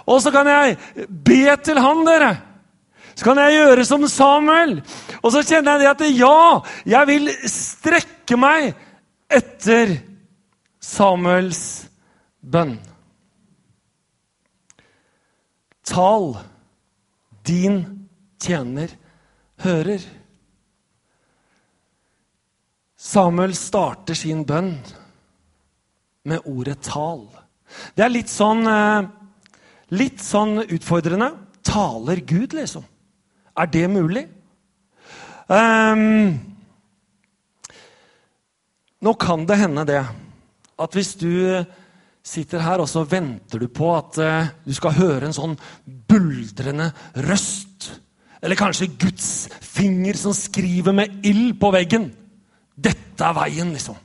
Og 0.03 0.20
så 0.22 0.36
kan 0.36 0.50
jeg 0.51 0.77
be 1.08 1.46
til 1.63 1.79
han, 1.79 2.03
dere. 2.03 2.34
Så 3.15 3.24
kan 3.24 3.39
jeg 3.39 3.62
gjøre 3.62 3.86
som 3.88 4.03
Samuel. 4.12 4.82
Og 5.22 5.32
så 5.32 5.48
kjenner 5.48 5.77
jeg 5.77 5.86
det 5.86 5.93
at 5.93 6.10
ja, 6.12 6.39
jeg 6.98 7.13
vil 7.13 7.29
strekke 7.48 8.36
meg 8.36 8.74
etter 9.32 10.01
Samuels 10.83 11.87
bønn. 12.43 12.75
Tal, 15.87 16.33
din 17.47 17.79
tjener 18.43 18.91
hører. 19.63 20.03
Samuel 22.99 23.55
starter 23.55 24.17
sin 24.17 24.43
bønn 24.47 24.75
med 26.27 26.43
ordet 26.45 26.81
'tal'. 26.81 27.27
Det 27.95 28.03
er 28.03 28.11
litt 28.11 28.29
sånn, 28.29 28.67
eh, 28.67 29.07
litt 29.91 30.19
sånn 30.19 30.63
utfordrende. 30.67 31.31
Taler 31.63 32.19
Gud, 32.27 32.53
liksom? 32.53 32.83
Er 33.57 33.65
det 33.65 33.87
mulig? 33.89 34.27
Um, 35.47 36.39
nå 39.01 39.13
kan 39.19 39.45
det 39.45 39.57
hende, 39.57 39.85
det 39.85 40.05
at 40.79 40.95
hvis 40.97 41.13
du 41.19 41.33
sitter 42.23 42.63
her 42.63 42.81
og 42.81 42.89
så 42.89 43.03
venter 43.07 43.61
du 43.61 43.67
på 43.67 43.89
at 43.97 44.19
uh, 44.23 44.51
du 44.63 44.73
skal 44.75 44.95
høre 44.95 45.27
en 45.27 45.35
sånn 45.35 45.57
buldrende 45.83 46.89
røst 47.27 47.89
Eller 48.43 48.59
kanskje 48.59 48.89
Guds 48.99 49.47
finger 49.63 50.17
som 50.19 50.33
skriver 50.35 50.91
med 50.91 51.21
ild 51.23 51.53
på 51.61 51.69
veggen. 51.71 52.09
Dette 52.75 53.23
er 53.23 53.37
veien, 53.37 53.69
liksom. 53.71 53.95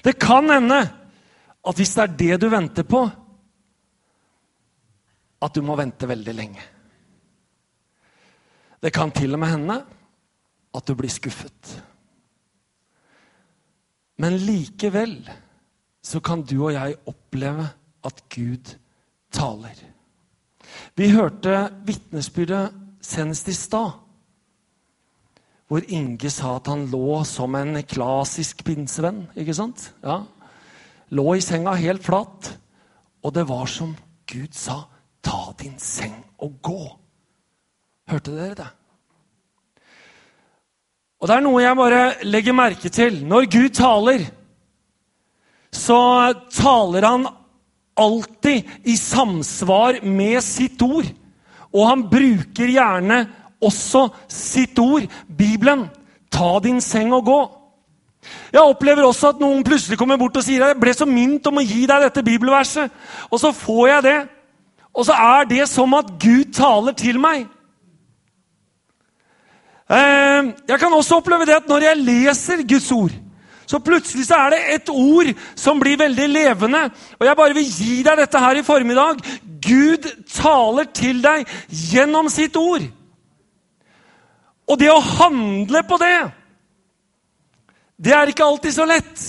Det 0.00 0.14
kan 0.16 0.48
hende 0.48 0.78
at 0.80 1.76
hvis 1.76 1.92
det 1.92 2.04
er 2.06 2.14
det 2.22 2.38
du 2.40 2.46
venter 2.48 2.86
på, 2.88 3.02
at 5.44 5.52
du 5.52 5.60
må 5.60 5.76
vente 5.76 6.08
veldig 6.08 6.34
lenge. 6.36 6.64
Det 8.80 8.92
kan 8.92 9.12
til 9.12 9.36
og 9.36 9.42
med 9.44 9.52
hende 9.52 9.78
at 10.74 10.88
du 10.88 10.96
blir 10.96 11.12
skuffet. 11.12 11.76
Men 14.20 14.40
likevel 14.48 15.18
så 16.04 16.20
kan 16.20 16.44
du 16.44 16.58
og 16.66 16.74
jeg 16.74 16.98
oppleve 17.08 17.66
at 18.04 18.22
Gud 18.28 18.74
taler. 19.32 19.76
Vi 20.96 21.08
hørte 21.14 21.70
vitnesbyrdet 21.86 22.74
senest 23.04 23.48
i 23.48 23.56
stad, 23.56 23.96
hvor 25.68 25.86
Inge 25.88 26.30
sa 26.30 26.58
at 26.58 26.68
han 26.68 26.84
lå 26.92 27.22
som 27.26 27.56
en 27.56 27.80
klassisk 27.88 28.60
pinsevenn. 28.66 29.24
ikke 29.36 29.54
sant? 29.54 29.94
Ja. 30.04 30.22
lå 31.10 31.34
i 31.34 31.40
senga 31.40 31.74
helt 31.78 32.04
flat, 32.04 32.58
og 33.22 33.34
det 33.34 33.48
var 33.48 33.66
som 33.66 33.96
Gud 34.26 34.52
sa, 34.52 34.84
'Ta 35.22 35.54
din 35.58 35.78
seng 35.78 36.24
og 36.38 36.52
gå'. 36.62 36.98
Hørte 38.08 38.36
dere 38.36 38.54
det? 38.54 38.66
Og 41.20 41.28
det 41.28 41.36
er 41.36 41.40
noe 41.40 41.62
jeg 41.62 41.76
bare 41.76 42.24
legger 42.24 42.52
merke 42.52 42.88
til. 42.88 43.24
Når 43.24 43.46
Gud 43.48 43.68
taler, 43.68 44.26
så 45.74 45.98
taler 46.54 47.06
han 47.06 47.26
alltid 47.98 48.70
i 48.84 48.96
samsvar 48.96 50.00
med 50.06 50.38
sitt 50.44 50.82
ord. 50.82 51.06
Og 51.74 51.88
han 51.88 52.04
bruker 52.10 52.70
gjerne 52.70 53.24
også 53.64 54.08
sitt 54.30 54.78
ord, 54.78 55.06
Bibelen. 55.26 55.88
Ta 56.30 56.58
din 56.62 56.80
seng 56.82 57.12
og 57.14 57.26
gå. 57.26 57.40
Jeg 58.54 58.62
opplever 58.62 59.04
også 59.04 59.34
at 59.34 59.42
noen 59.42 59.64
plutselig 59.66 59.98
kommer 60.00 60.18
bort 60.18 60.36
og 60.38 60.44
sier 60.46 60.62
jeg 60.64 60.78
ble 60.80 60.94
så 60.96 61.06
mint 61.08 61.44
om 61.50 61.58
å 61.60 61.64
gi 61.64 61.84
deg 61.90 62.06
dette 62.06 62.24
bibelverset. 62.24 62.92
Og 63.30 63.42
så 63.42 63.50
får 63.54 63.88
jeg 63.90 64.06
det. 64.06 64.20
Og 64.94 65.06
så 65.08 65.18
er 65.18 65.50
det 65.50 65.66
som 65.68 65.98
at 65.98 66.14
Gud 66.22 66.54
taler 66.54 66.94
til 66.96 67.18
meg. 67.20 67.48
Eh, 69.90 70.52
jeg 70.70 70.80
kan 70.80 70.94
også 70.94 71.18
oppleve 71.20 71.46
det 71.48 71.58
at 71.58 71.68
når 71.68 71.88
jeg 71.90 72.04
leser 72.06 72.62
Guds 72.64 72.90
ord, 72.94 73.16
så 73.66 73.80
plutselig 73.80 74.26
så 74.28 74.38
er 74.44 74.54
det 74.54 74.60
et 74.74 74.90
ord 74.92 75.30
som 75.58 75.80
blir 75.80 75.98
veldig 76.00 76.26
levende. 76.28 76.82
Og 77.18 77.26
jeg 77.26 77.38
bare 77.38 77.56
vil 77.56 77.70
gi 77.70 78.02
deg 78.06 78.20
dette 78.20 78.42
her 78.42 78.60
i 78.60 78.66
formiddag. 78.66 79.22
Gud 79.64 80.08
taler 80.34 80.90
til 80.92 81.22
deg 81.24 81.48
gjennom 81.68 82.28
sitt 82.32 82.56
ord. 82.60 82.84
Og 84.64 84.80
det 84.80 84.90
å 84.92 85.00
handle 85.00 85.84
på 85.84 85.98
det, 86.00 86.18
det 88.04 88.12
er 88.16 88.30
ikke 88.30 88.46
alltid 88.46 88.74
så 88.74 88.86
lett. 88.88 89.24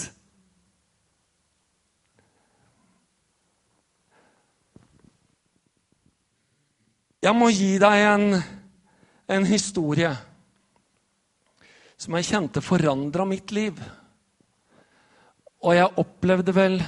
Jeg 7.26 7.34
må 7.34 7.50
gi 7.50 7.76
deg 7.82 8.04
en, 8.06 8.26
en 9.34 9.46
historie 9.50 10.12
som 11.98 12.18
jeg 12.20 12.28
kjente 12.28 12.62
forandra 12.62 13.26
mitt 13.26 13.54
liv. 13.56 13.80
Og 15.66 15.74
jeg 15.74 15.98
opplevde 15.98 16.54
vel 16.54 16.80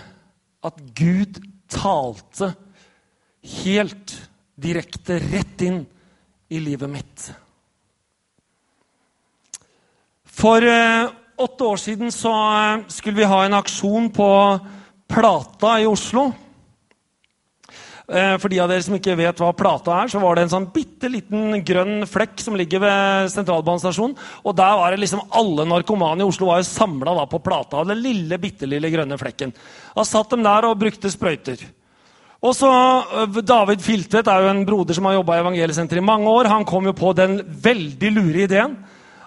at 0.67 0.81
Gud 0.97 1.39
talte 1.71 2.51
helt 3.63 4.13
direkte 4.57 5.17
rett 5.21 5.63
inn 5.65 5.81
i 6.53 6.61
livet 6.61 6.91
mitt. 6.91 7.27
For 10.37 10.61
eh, 10.61 11.09
åtte 11.41 11.65
år 11.65 11.81
siden 11.81 12.13
så 12.13 12.33
eh, 12.33 12.85
skulle 12.93 13.23
vi 13.23 13.29
ha 13.29 13.43
en 13.45 13.57
aksjon 13.57 14.11
på 14.13 14.29
Plata 15.09 15.77
i 15.81 15.87
Oslo. 15.89 16.29
Eh, 18.07 18.37
for 18.39 18.47
de 18.47 18.59
av 18.63 18.69
dere 18.71 18.83
som 18.85 18.95
ikke 18.95 19.17
vet 19.19 19.39
hva 19.41 19.49
Plata 19.51 19.97
er, 19.99 20.07
så 20.07 20.21
var 20.23 20.37
det 20.37 20.45
en 20.45 20.51
sånn 20.53 20.69
bitte 20.71 21.09
liten 21.11 21.59
grønn 21.67 22.05
flekk 22.07 22.39
som 22.39 22.55
ligger 22.55 22.79
ved 22.79 23.31
sentralbanestasjonen. 23.33 24.15
Og 24.47 24.55
der 24.55 24.77
var 24.79 24.93
det 24.95 25.01
liksom 25.01 25.25
alle 25.35 25.65
narkomane 25.67 26.23
i 26.23 26.27
Oslo 26.27 26.47
var 26.47 26.61
jo 26.61 26.69
samla 26.69 27.25
på 27.27 27.41
Plata. 27.43 27.83
Den 27.83 27.99
lille, 27.99 28.39
bitte 28.39 28.69
lille 28.69 28.93
grønne 28.93 29.19
flekken. 29.19 29.51
Da 29.91 30.07
satt 30.07 30.31
de 30.31 30.39
der 30.39 30.69
og 30.69 30.79
brukte 30.79 31.11
sprøyter. 31.11 31.65
Og 32.47 32.55
så, 32.55 32.71
eh, 32.71 33.41
David 33.41 33.83
Filtvedt 33.83 34.31
er 34.31 34.41
jo 34.41 34.53
en 34.55 34.65
broder 34.65 34.93
som 34.95 35.05
har 35.05 35.19
jobba 35.19 35.35
i 35.35 35.43
Evangeliesenteret 35.43 35.99
i 35.99 36.05
mange 36.05 36.31
år. 36.31 36.47
Han 36.47 36.65
kom 36.65 36.85
jo 36.85 36.93
på 36.93 37.13
den 37.13 37.41
veldig 37.43 38.13
lure 38.15 38.47
ideen 38.47 38.77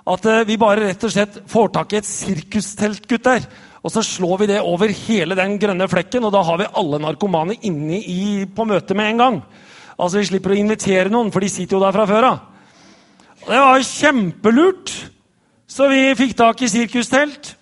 at 0.08 0.25
eh, 0.25 0.44
vi 0.49 0.56
bare 0.56 0.88
rett 0.88 1.04
og 1.04 1.12
slett 1.12 1.37
får 1.50 1.68
tak 1.75 1.92
i 1.92 2.00
et 2.00 2.08
sirkustelt, 2.08 3.06
gutter. 3.06 3.44
Og 3.80 3.92
så 3.92 4.02
slår 4.04 4.42
vi 4.42 4.50
det 4.50 4.60
over 4.60 4.92
hele 4.92 5.37
den 5.38 5.56
grønne 5.60 5.88
flekken, 5.88 6.25
og 6.26 6.34
da 6.34 6.42
har 6.44 6.58
vi 6.60 6.68
alle 6.76 7.00
narkomane 7.00 7.56
inne 7.64 8.00
i, 8.00 8.44
på 8.44 8.66
møtet 8.68 8.96
med 8.96 9.14
en 9.14 9.22
gang. 9.22 9.38
Altså 9.96 10.20
Vi 10.20 10.28
slipper 10.30 10.52
å 10.52 10.58
invitere 10.60 11.12
noen, 11.12 11.32
for 11.32 11.40
de 11.40 11.49
sitter 11.52 11.76
jo 11.78 11.84
der 11.84 11.96
fra 11.96 12.06
før 12.08 12.28
av. 12.28 12.42
Det 13.46 13.62
var 13.62 13.87
kjempelurt. 13.88 14.92
Så 15.70 15.87
vi 15.88 16.02
fikk 16.18 16.35
tak 16.37 16.61
i 16.62 16.68
sirkustelt. 16.68 17.55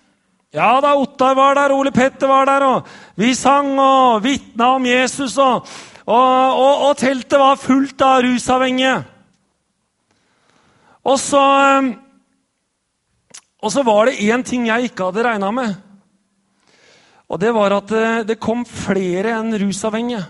Ja 0.55 0.79
da, 0.81 0.95
Ottar 0.97 1.35
var 1.37 1.55
der, 1.55 1.71
Ole 1.75 1.91
Petter 1.93 2.27
var 2.27 2.49
der, 2.49 2.65
og 2.65 2.87
vi 3.19 3.35
sang 3.37 3.75
og 3.79 4.23
vitna 4.23 4.73
om 4.79 4.87
Jesus. 4.89 5.37
Og, 5.37 5.67
og, 6.09 6.59
og, 6.59 6.85
og 6.89 6.95
teltet 6.99 7.39
var 7.39 7.59
fullt 7.61 8.01
av 8.01 8.23
rusavhengige. 8.25 8.97
Og 11.07 11.19
så 11.21 11.45
Og 13.59 13.71
så 13.71 13.83
var 13.83 14.05
det 14.07 14.21
én 14.23 14.43
ting 14.43 14.67
jeg 14.67 14.87
ikke 14.87 15.09
hadde 15.09 15.23
regna 15.23 15.51
med. 15.51 15.75
Og 17.29 17.37
det 17.41 17.51
var 17.53 17.75
at 17.77 17.91
eh, 17.93 18.21
det 18.25 18.39
kom 18.41 18.63
flere 18.65 19.35
enn 19.37 19.53
rusavhengige. 19.61 20.23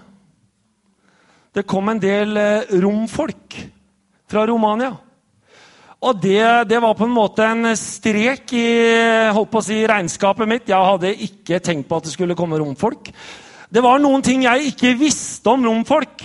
Det 1.55 1.65
kom 1.67 1.89
en 1.89 2.01
del 2.01 2.37
eh, 2.37 2.73
romfolk 2.83 3.55
fra 4.29 4.43
Romania. 4.49 4.91
Og 5.99 6.19
det, 6.23 6.39
det, 6.69 6.79
var 6.79 6.95
på 6.95 7.07
en 7.07 7.15
måte 7.15 7.43
en 7.43 7.73
strek 7.75 8.53
i 8.55 8.67
holdt 9.35 9.51
på 9.51 9.59
å 9.59 9.65
si, 9.65 9.81
regnskapet 9.87 10.47
mitt. 10.47 10.69
Jeg 10.71 10.91
hadde 10.91 11.11
ikke 11.27 11.59
tenkt 11.63 11.89
på 11.89 11.99
at 11.99 12.07
det 12.07 12.13
skulle 12.13 12.37
komme 12.39 12.59
romfolk. 12.59 13.11
Det 13.69 13.83
var 13.83 13.99
noen 13.99 14.23
ting 14.23 14.45
jeg 14.47 14.71
ikke 14.71 14.95
visste 14.99 15.51
om 15.51 15.65
romfolk. 15.67 16.23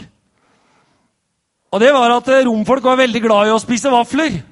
Og 1.75 1.83
det 1.83 1.91
var 1.95 2.19
at 2.19 2.31
eh, 2.35 2.45
romfolk 2.47 2.87
var 2.87 2.99
veldig 3.03 3.23
glad 3.23 3.51
i 3.51 3.55
å 3.55 3.63
spise 3.63 3.95
vafler 3.95 4.43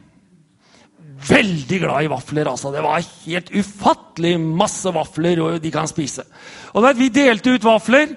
veldig 1.28 1.78
glad 1.82 2.04
i 2.04 2.10
vafler. 2.12 2.50
altså. 2.50 2.72
Det 2.72 2.82
var 2.84 3.04
helt 3.26 3.50
ufattelig 3.54 4.34
masse 4.40 4.92
vafler 4.94 5.58
de 5.62 5.70
kan 5.70 5.88
spise. 5.88 6.24
Og 6.74 6.86
Vi 6.96 7.08
delte 7.08 7.54
ut 7.54 7.64
vafler. 7.64 8.16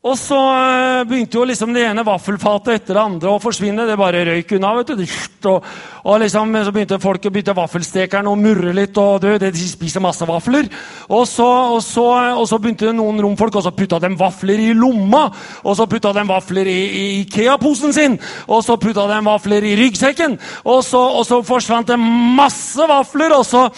Og 0.00 0.14
så 0.16 0.36
eh, 0.40 1.02
begynte 1.04 1.36
jo 1.36 1.42
liksom 1.44 1.74
det 1.76 1.82
ene 1.84 2.00
vaffelfatet 2.06 2.78
etter 2.78 2.96
det 2.96 3.02
andre 3.02 3.34
å 3.34 3.40
forsvinne. 3.42 3.84
Det 3.84 3.98
bare 4.00 4.22
røyk 4.24 4.54
unna. 4.56 4.70
vet 4.78 4.94
du. 4.96 5.02
Og, 5.50 5.66
og 6.08 6.16
liksom, 6.22 6.54
Så 6.64 6.72
begynte 6.72 6.98
folk 7.02 7.28
å 7.28 7.32
bytte 7.34 7.54
vaffelstekeren 7.58 8.30
og 8.30 8.38
murre 8.40 8.72
litt. 8.72 8.96
og 8.96 9.20
du, 9.20 9.36
De 9.36 9.50
spiser 9.52 10.00
masse 10.00 10.24
vafler. 10.24 10.70
Og 11.12 11.28
så, 11.28 11.50
og 11.74 11.82
så, 11.84 12.06
og 12.32 12.48
så 12.48 12.58
begynte 12.58 12.94
noen 12.96 13.20
romfolk 13.20 13.60
og 13.60 13.66
så 13.68 13.74
putta 13.76 14.00
dem 14.00 14.16
vafler 14.16 14.64
i 14.64 14.72
lomma. 14.72 15.26
Og 15.68 15.76
så 15.76 15.84
putta 15.84 16.14
de 16.16 16.24
vafler 16.32 16.72
i, 16.72 16.80
i 16.80 17.04
Ikea-posen 17.26 17.92
sin. 17.92 18.16
Og 18.48 18.64
så 18.64 18.80
putta 18.80 19.04
de 19.04 19.20
vafler 19.28 19.68
i 19.68 19.76
ryggsekken. 19.84 20.40
Og 20.64 20.80
så, 20.80 21.04
og 21.20 21.28
så 21.28 21.44
forsvant 21.44 21.92
det 21.92 22.00
masse 22.00 22.88
vafler. 22.88 23.36
Og 23.36 23.44
så, 23.44 23.68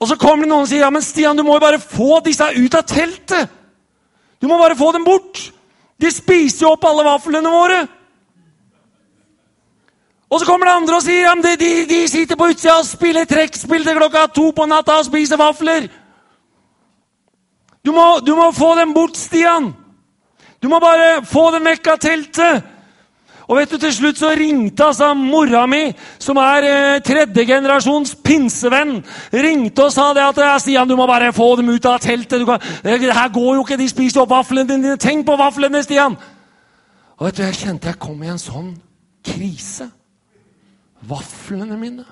og 0.00 0.08
så 0.08 0.16
kommer 0.16 0.48
det 0.48 0.54
noen 0.56 0.64
og 0.64 0.72
sier 0.72 0.86
ja, 0.86 0.94
men 0.96 1.04
Stian, 1.04 1.36
du 1.36 1.44
må 1.44 1.60
jo 1.60 1.66
bare 1.68 1.88
få 1.90 2.22
disse 2.24 2.54
ut 2.56 2.80
av 2.80 2.88
teltet. 2.88 3.59
Du 4.40 4.48
må 4.48 4.58
bare 4.58 4.76
få 4.76 4.92
dem 4.92 5.04
bort! 5.04 5.50
De 6.00 6.08
spiser 6.12 6.64
jo 6.64 6.74
opp 6.74 6.84
alle 6.88 7.04
vaflene 7.04 7.52
våre! 7.52 7.80
Og 10.30 10.38
så 10.40 10.46
kommer 10.46 10.68
det 10.68 10.76
andre 10.78 10.96
og 10.96 11.02
sier 11.02 11.26
at 11.26 11.60
de, 11.60 11.70
de, 11.90 12.00
sitter 12.08 12.38
på 12.38 12.52
utsida 12.52 12.76
og 12.78 12.86
spiller 12.86 13.26
trekkspill 13.26 13.82
til 13.84 13.96
klokka 13.98 14.28
to 14.30 14.50
på 14.54 14.66
natta 14.70 15.00
og 15.00 15.08
spiser 15.08 15.40
vafler. 15.40 15.88
Du 17.82 17.90
må, 17.96 18.20
du 18.22 18.36
må 18.38 18.50
få 18.54 18.74
dem 18.78 18.94
bort, 18.94 19.18
Stian! 19.18 19.72
Du 20.62 20.68
må 20.68 20.78
bare 20.80 21.24
få 21.26 21.48
dem 21.56 21.66
vekk 21.66 21.90
av 21.90 22.04
teltet! 22.04 22.68
Og 23.50 23.58
vet 23.58 23.72
du, 23.72 23.78
Til 23.82 23.92
slutt 23.94 24.20
så 24.20 24.30
ringte 24.38 24.84
altså 24.86 25.10
mora 25.18 25.64
mi, 25.66 25.88
som 26.22 26.38
er 26.38 26.66
eh, 26.68 27.00
tredjegenerasjons 27.02 28.14
pinsevenn, 28.22 29.00
ringte 29.34 29.88
og 29.88 29.94
sa 29.94 30.12
det 30.14 30.22
at 30.22 30.38
ja, 30.38 30.52
Stian, 30.62 30.88
du 30.88 30.94
må 30.98 31.08
bare 31.10 31.32
få 31.34 31.48
dem 31.58 31.72
ut 31.74 31.88
av 31.90 31.98
teltet. 32.02 32.46
Kan, 32.46 32.62
det 32.84 33.10
her 33.10 33.32
går 33.34 33.58
jo 33.58 33.64
ikke, 33.64 33.80
de 33.80 33.88
spiser 33.90 34.22
opp 34.22 34.30
vaflene 34.30 34.70
dine. 34.70 34.94
Tenk 35.02 35.26
på 35.26 35.34
vaflene, 35.40 35.82
Stian! 35.82 36.14
Og 37.18 37.26
vet 37.26 37.40
du, 37.40 37.42
Jeg 37.42 37.58
kjente 37.58 37.90
jeg 37.90 37.98
kom 38.00 38.22
i 38.22 38.30
en 38.30 38.38
sånn 38.40 38.70
krise. 39.26 39.90
Vaflene 41.10 41.76
mine. 41.80 42.06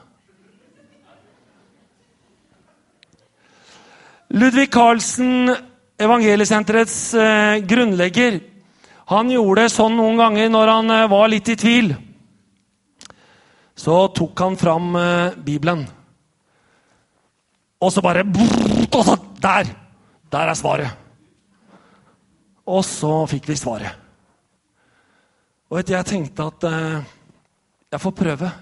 Ludvig 4.28 4.68
Carlsen, 4.74 5.54
Evangeliesenterets 5.98 6.98
eh, 7.14 7.62
grunnlegger, 7.64 8.42
han 9.08 9.30
gjorde 9.32 9.64
det 9.64 9.72
sånn 9.72 9.96
noen 9.96 10.18
ganger 10.20 10.50
når 10.52 10.70
han 10.72 10.92
eh, 10.92 11.08
var 11.08 11.30
litt 11.32 11.48
i 11.48 11.56
tvil. 11.56 11.94
Så 13.78 13.96
tok 14.12 14.40
han 14.44 14.58
fram 14.60 14.96
eh, 15.00 15.36
Bibelen. 15.44 15.86
Og 17.78 17.92
så 17.94 18.02
bare 18.04 18.24
Der! 19.40 19.70
Der 20.28 20.50
er 20.50 20.54
svaret. 20.58 20.90
Og 22.68 22.82
så 22.84 23.22
fikk 23.30 23.48
vi 23.48 23.56
svaret. 23.56 23.94
Og 25.70 25.78
vet 25.78 25.88
du, 25.88 25.94
jeg 25.94 26.08
tenkte 26.10 26.50
at 26.50 26.68
eh, 26.68 27.08
jeg 27.88 28.02
får 28.02 28.16
prøve. 28.18 28.52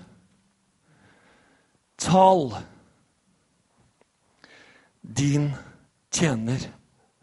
Tal. 2.07 2.47
Din 5.03 5.51
tjener 6.15 6.71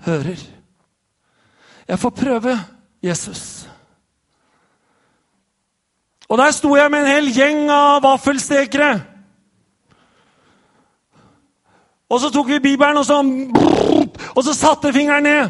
hører. 0.03 0.43
Jeg 1.87 1.99
får 2.03 2.15
prøve. 2.19 2.59
Jesus. 3.03 3.69
Og 6.29 6.37
der 6.37 6.51
sto 6.51 6.75
jeg 6.75 6.91
med 6.91 7.03
en 7.03 7.11
hel 7.11 7.27
gjeng 7.35 7.67
av 7.71 8.01
vaffelstekere. 8.03 8.93
Og 12.09 12.19
så 12.21 12.29
tok 12.29 12.47
vi 12.47 12.59
Bibelen, 12.59 12.97
og 12.97 13.05
så 13.05 13.19
Og 14.35 14.43
så 14.43 14.53
satte 14.53 14.93
fingeren 14.93 15.23
ned. 15.23 15.49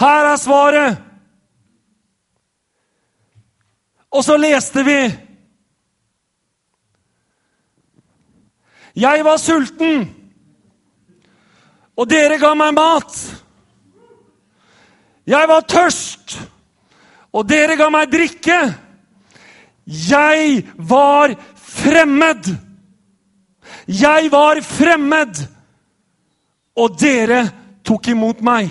Her 0.00 0.32
er 0.32 0.36
svaret. 0.36 0.98
Og 4.10 4.24
så 4.24 4.36
leste 4.36 4.84
vi. 4.84 4.98
Jeg 8.96 9.24
var 9.24 9.36
sulten, 9.36 10.14
og 11.96 12.10
dere 12.10 12.38
ga 12.38 12.52
meg 12.54 12.74
mat. 12.74 13.43
Jeg 15.26 15.48
var 15.48 15.60
tørst, 15.60 16.36
og 17.32 17.48
dere 17.48 17.76
ga 17.80 17.88
meg 17.92 18.10
drikke. 18.12 18.58
Jeg 19.86 20.64
var 20.76 21.34
fremmed. 21.56 22.52
Jeg 23.88 24.30
var 24.32 24.60
fremmed, 24.64 25.40
og 26.76 26.98
dere 27.00 27.40
tok 27.84 28.08
imot 28.12 28.44
meg. 28.44 28.68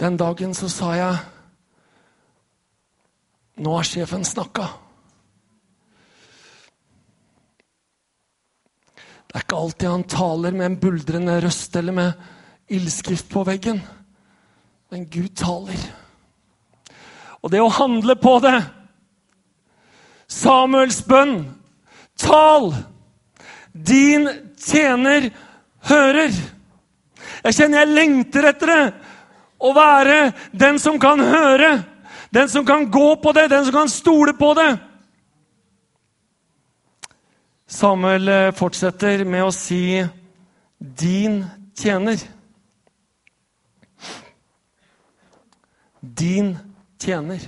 Den 0.00 0.16
dagen 0.16 0.54
så 0.56 0.68
sa 0.72 0.94
jeg 0.96 1.16
Nå 3.60 3.74
har 3.76 3.84
sjefen 3.84 4.22
snakka. 4.24 4.70
Det 9.30 9.38
er 9.38 9.44
ikke 9.44 9.58
alltid 9.62 9.86
han 9.86 10.04
taler 10.10 10.54
med 10.58 10.66
en 10.66 10.76
buldrende 10.82 11.36
røst 11.44 11.76
eller 11.78 11.94
med 11.94 12.70
ildskrift 12.74 13.28
på 13.30 13.44
veggen. 13.46 13.78
Men 14.90 15.04
Gud 15.06 15.36
taler. 15.38 15.84
Og 17.38 17.52
det 17.52 17.60
å 17.62 17.70
handle 17.70 18.16
på 18.18 18.32
det 18.42 18.56
Samuels 20.30 20.98
bønn 21.06 21.44
Tal! 22.18 22.72
Din 23.70 24.26
tjener 24.58 25.30
hører. 25.86 26.34
Jeg 27.46 27.54
kjenner 27.54 27.84
jeg 27.84 27.94
lengter 27.94 28.50
etter 28.50 28.72
det. 28.74 28.84
Å 29.62 29.70
være 29.76 30.18
den 30.58 30.82
som 30.82 30.98
kan 30.98 31.22
høre, 31.22 31.70
den 32.34 32.50
som 32.50 32.66
kan 32.66 32.88
gå 32.90 33.14
på 33.22 33.32
det, 33.36 33.46
den 33.52 33.62
som 33.68 33.78
kan 33.78 33.92
stole 33.92 34.34
på 34.34 34.50
det. 34.58 34.72
Samuel 37.70 38.28
eh, 38.28 38.50
fortsetter 38.56 39.22
med 39.24 39.46
å 39.46 39.52
si 39.54 40.02
'din 40.80 41.44
tjener'. 41.78 42.24
Din 46.00 46.56
tjener. 46.98 47.38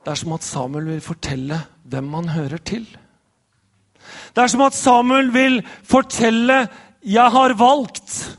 Det 0.00 0.10
er 0.10 0.18
som 0.18 0.32
at 0.32 0.42
Samuel 0.42 0.88
vil 0.96 1.04
fortelle 1.04 1.60
hvem 1.84 2.12
han 2.14 2.28
hører 2.34 2.58
til. 2.58 2.88
Det 4.34 4.42
er 4.42 4.50
som 4.50 4.64
at 4.66 4.74
Samuel 4.74 5.30
vil 5.30 5.62
fortelle 5.84 6.66
'jeg 7.04 7.30
har 7.30 7.54
valgt'. 7.54 8.36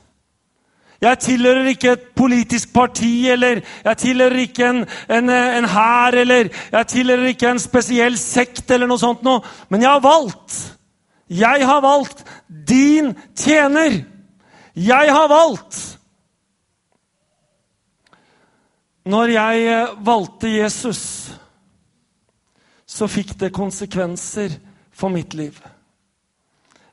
Jeg 1.02 1.18
tilhører 1.20 1.66
ikke 1.72 1.92
et 1.96 2.04
politisk 2.16 2.74
parti, 2.74 3.30
eller 3.34 3.64
jeg 3.86 3.98
tilhører 3.98 4.44
ikke 4.44 4.68
en, 4.70 4.84
en, 5.10 5.30
en 5.30 5.66
hær, 5.66 6.14
eller 6.22 6.52
jeg 6.72 6.88
tilhører 6.88 7.32
ikke 7.32 7.50
en 7.50 7.62
spesiell 7.62 8.18
sekt, 8.22 8.70
eller 8.70 8.90
noe 8.90 9.02
sånt 9.02 9.24
noe. 9.26 9.42
Men 9.74 9.82
jeg 9.82 9.90
har 9.90 10.04
valgt. 10.06 10.60
Jeg 11.32 11.66
har 11.66 11.82
valgt 11.82 12.22
din 12.70 13.16
tjener. 13.36 14.04
Jeg 14.76 15.16
har 15.16 15.28
valgt. 15.32 15.80
Når 19.06 19.34
jeg 19.34 19.66
eh, 19.66 20.06
valgte 20.06 20.54
Jesus, 20.54 21.32
så 22.86 23.08
fikk 23.10 23.34
det 23.40 23.54
konsekvenser 23.56 24.54
for 24.94 25.10
mitt 25.10 25.34
liv. 25.34 25.58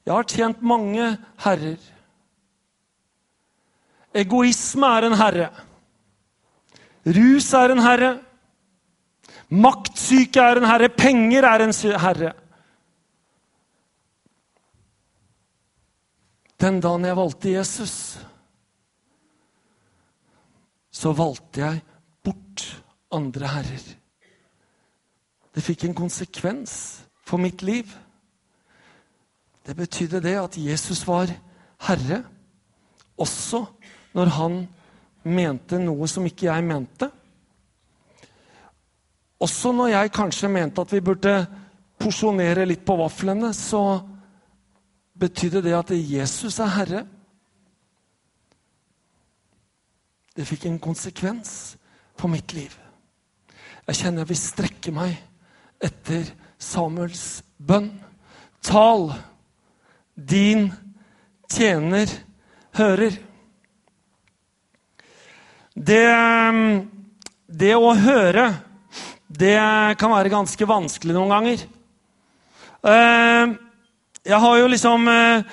Jeg 0.07 0.15
har 0.15 0.29
tjent 0.33 0.63
mange 0.65 1.11
herrer. 1.45 1.77
Egoisme 4.15 4.89
er 4.97 5.07
en 5.09 5.17
herre. 5.19 5.49
Rus 7.07 7.53
er 7.57 7.75
en 7.75 7.83
herre. 7.85 8.13
Maktsyke 9.49 10.41
er 10.41 10.61
en 10.61 10.69
herre. 10.69 10.89
Penger 10.89 11.47
er 11.49 11.65
en 11.65 11.75
herre. 12.01 12.33
Den 16.59 16.81
dagen 16.83 17.05
jeg 17.07 17.15
valgte 17.15 17.53
Jesus, 17.53 17.93
så 20.91 21.13
valgte 21.15 21.61
jeg 21.63 21.85
bort 22.27 22.65
andre 23.15 23.51
herrer. 23.53 23.85
Det 25.55 25.63
fikk 25.63 25.87
en 25.87 25.95
konsekvens 25.95 26.73
for 27.23 27.39
mitt 27.39 27.63
liv. 27.63 27.87
Det 29.63 29.77
betydde 29.79 30.23
det 30.25 30.35
at 30.41 30.59
Jesus 30.59 31.05
var 31.07 31.31
herre 31.87 32.25
også 33.19 33.65
når 34.19 34.35
han 34.35 34.59
mente 35.29 35.79
noe 35.79 36.09
som 36.11 36.27
ikke 36.27 36.49
jeg 36.49 36.67
mente. 36.67 37.09
Også 39.39 39.71
når 39.73 39.93
jeg 39.93 40.15
kanskje 40.15 40.51
mente 40.51 40.83
at 40.83 40.93
vi 40.93 41.03
burde 41.05 41.35
porsjonere 41.99 42.67
litt 42.67 42.83
på 42.87 42.97
vaflene, 42.99 43.53
så 43.55 44.01
betydde 45.19 45.63
det 45.63 45.75
at 45.79 45.95
Jesus 45.95 46.59
er 46.63 46.75
herre. 46.75 47.05
Det 50.35 50.47
fikk 50.47 50.69
en 50.69 50.83
konsekvens 50.83 51.77
for 52.19 52.31
mitt 52.31 52.55
liv. 52.55 52.75
Jeg 53.89 54.03
kjenner 54.03 54.23
jeg 54.23 54.31
vil 54.31 54.41
strekke 54.43 54.95
meg 54.95 55.15
etter 55.83 56.27
Samuels 56.59 57.41
bønn. 57.59 57.91
Tal, 58.63 59.09
din 60.15 60.69
tjener 61.51 62.11
hører. 62.79 63.19
Det, 65.79 66.03
ehm, 66.11 66.89
det 67.47 67.77
å 67.79 67.93
høre, 67.95 68.51
det 69.31 69.55
kan 70.01 70.11
være 70.11 70.33
ganske 70.33 70.67
vanskelig 70.67 71.15
noen 71.15 71.31
ganger. 71.31 71.63
Ehm, 72.83 73.53
jeg 74.27 74.41
har 74.43 74.57
jo 74.59 74.67
liksom 74.67 75.07
eh, 75.09 75.45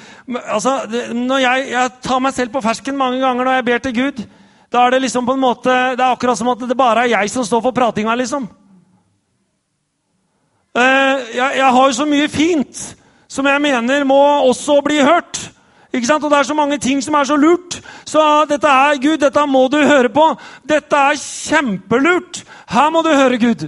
altså, 0.49 0.73
når 1.13 1.43
jeg, 1.43 1.67
jeg, 1.75 1.93
tar 2.01 2.23
meg 2.25 2.33
selv 2.33 2.55
på 2.55 2.63
fersken 2.65 2.97
mange 2.97 3.21
ganger 3.21 3.45
når 3.45 3.59
jeg 3.59 3.67
ber 3.69 3.83
til 3.85 3.95
Gud. 3.99 4.25
Da 4.73 4.81
er 4.81 4.95
det 4.95 5.03
liksom 5.05 5.27
på 5.29 5.35
en 5.37 5.43
måte, 5.45 5.69
det 5.93 6.01
er 6.01 6.09
akkurat 6.09 6.39
som 6.39 6.49
at 6.49 6.65
det 6.65 6.77
bare 6.77 7.05
er 7.05 7.13
jeg 7.19 7.29
som 7.29 7.45
står 7.45 7.61
for 7.61 7.75
pratinga. 7.75 8.15
liksom. 8.17 8.49
Ehm, 10.73 11.25
jeg, 11.35 11.51
jeg 11.61 11.71
har 11.77 11.85
jo 11.85 11.99
så 12.01 12.09
mye 12.09 12.31
fint 12.33 12.87
som 13.29 13.45
jeg 13.45 13.61
mener 13.61 14.09
må 14.09 14.21
også 14.49 14.81
bli 14.81 15.03
hørt. 15.05 15.51
Ikke 15.93 16.09
sant? 16.09 16.23
Og 16.23 16.33
det 16.33 16.39
er 16.39 16.49
så 16.49 16.57
mange 16.57 16.81
ting 16.81 17.03
som 17.03 17.13
er 17.13 17.29
så 17.29 17.37
lurt. 17.37 17.74
Så 18.05 18.21
dette 18.49 18.69
er 18.69 18.99
Gud, 19.01 19.19
dette 19.23 19.45
må 19.49 19.65
du 19.71 19.79
høre 19.81 20.11
på. 20.13 20.27
Dette 20.67 20.99
er 21.09 21.17
kjempelurt. 21.19 22.43
Her 22.69 22.91
må 22.93 23.01
du 23.05 23.09
høre 23.09 23.39
Gud. 23.41 23.67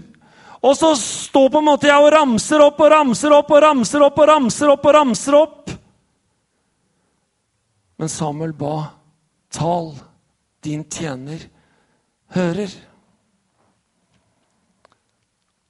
Og 0.62 0.74
så 0.78 0.94
står 0.98 1.50
på 1.54 1.62
en 1.62 1.68
måte 1.70 1.90
jeg 1.90 2.02
og 2.02 2.12
ramser 2.14 2.62
opp 2.66 2.80
og 2.82 2.92
ramser 2.94 3.34
opp 3.34 3.52
og 3.54 3.62
ramser 3.64 4.06
opp 4.06 4.20
og 4.22 4.30
ramser 4.30 4.74
opp. 4.74 4.86
og 4.86 4.96
ramser 4.98 5.38
opp. 5.38 5.74
Men 7.98 8.10
Samuel 8.10 8.54
ba, 8.54 8.92
tal, 9.50 9.96
din 10.62 10.84
tjener 10.86 11.48
hører. 12.36 12.70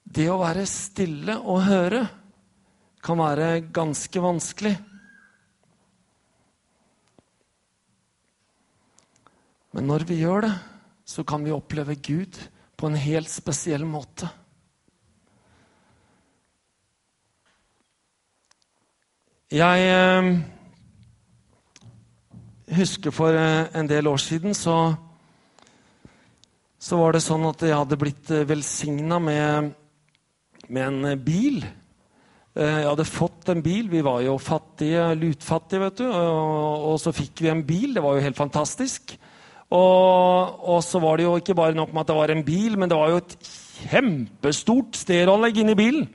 Det 0.03 0.27
å 0.31 0.39
være 0.41 0.65
stille 0.67 1.37
og 1.39 1.63
høre 1.67 2.01
kan 3.03 3.19
være 3.21 3.61
ganske 3.71 4.19
vanskelig. 4.23 4.73
Men 9.77 9.91
når 9.91 10.07
vi 10.09 10.15
gjør 10.23 10.41
det, 10.41 10.55
så 11.05 11.21
kan 11.21 11.43
vi 11.45 11.51
oppleve 11.53 11.93
Gud 12.01 12.33
på 12.73 12.87
en 12.89 12.95
helt 12.97 13.29
spesiell 13.29 13.83
måte. 13.85 14.25
Jeg 19.53 19.83
eh, 19.85 20.29
husker 22.79 23.13
for 23.13 23.37
eh, 23.37 23.69
en 23.77 23.91
del 23.91 24.09
år 24.09 24.17
siden 24.17 24.57
så, 24.57 24.95
så 26.81 26.97
var 26.97 27.13
det 27.13 27.21
sånn 27.27 27.45
at 27.45 27.61
jeg 27.69 27.77
hadde 27.77 28.01
blitt 28.01 28.33
eh, 28.33 28.47
velsigna 28.49 29.21
med, 29.21 29.69
med 30.73 30.89
en 30.89 31.21
bil. 31.21 31.61
Jeg 32.57 32.89
hadde 32.89 33.05
fått 33.05 33.53
en 33.53 33.61
bil. 33.61 33.93
Vi 33.93 34.01
var 34.01 34.25
jo 34.25 34.39
fattige, 34.41 35.13
lutfattige, 35.21 35.85
vet 35.85 36.01
du. 36.01 36.07
Og, 36.09 36.91
og 36.95 37.01
så 37.05 37.13
fikk 37.13 37.45
vi 37.45 37.53
en 37.53 37.61
bil. 37.61 37.93
Det 37.93 38.01
var 38.01 38.17
jo 38.17 38.25
helt 38.25 38.41
fantastisk. 38.41 39.19
Og, 39.67 40.59
og, 40.63 40.79
så 40.85 40.99
var 41.03 41.17
det 41.19 41.25
jo 41.25 41.35
ikke 41.39 41.55
bare 41.57 41.75
nok 41.75 41.91
med 41.91 42.05
at 42.05 42.11
det 42.11 42.15
var 42.15 42.31
en 42.31 42.45
bil, 42.45 42.77
men 42.79 42.89
det 42.89 42.97
var 42.97 43.11
jo 43.11 43.19
et 43.19 43.35
kjempestort 43.87 44.95
stereoanlegg 44.95 45.59
inni 45.59 45.75
bilen. 45.75 46.07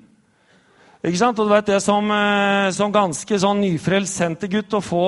Ikke 1.02 1.18
sant? 1.18 1.40
Og 1.42 1.48
du 1.48 1.52
vet 1.52 1.68
det 1.68 1.80
som, 1.82 2.06
eh, 2.14 2.70
som 2.72 2.94
ganske 2.94 3.38
sånn 3.44 3.60
nyfrelst 3.64 4.20
sentergutt 4.22 4.78
å 4.78 4.80
få, 4.84 5.06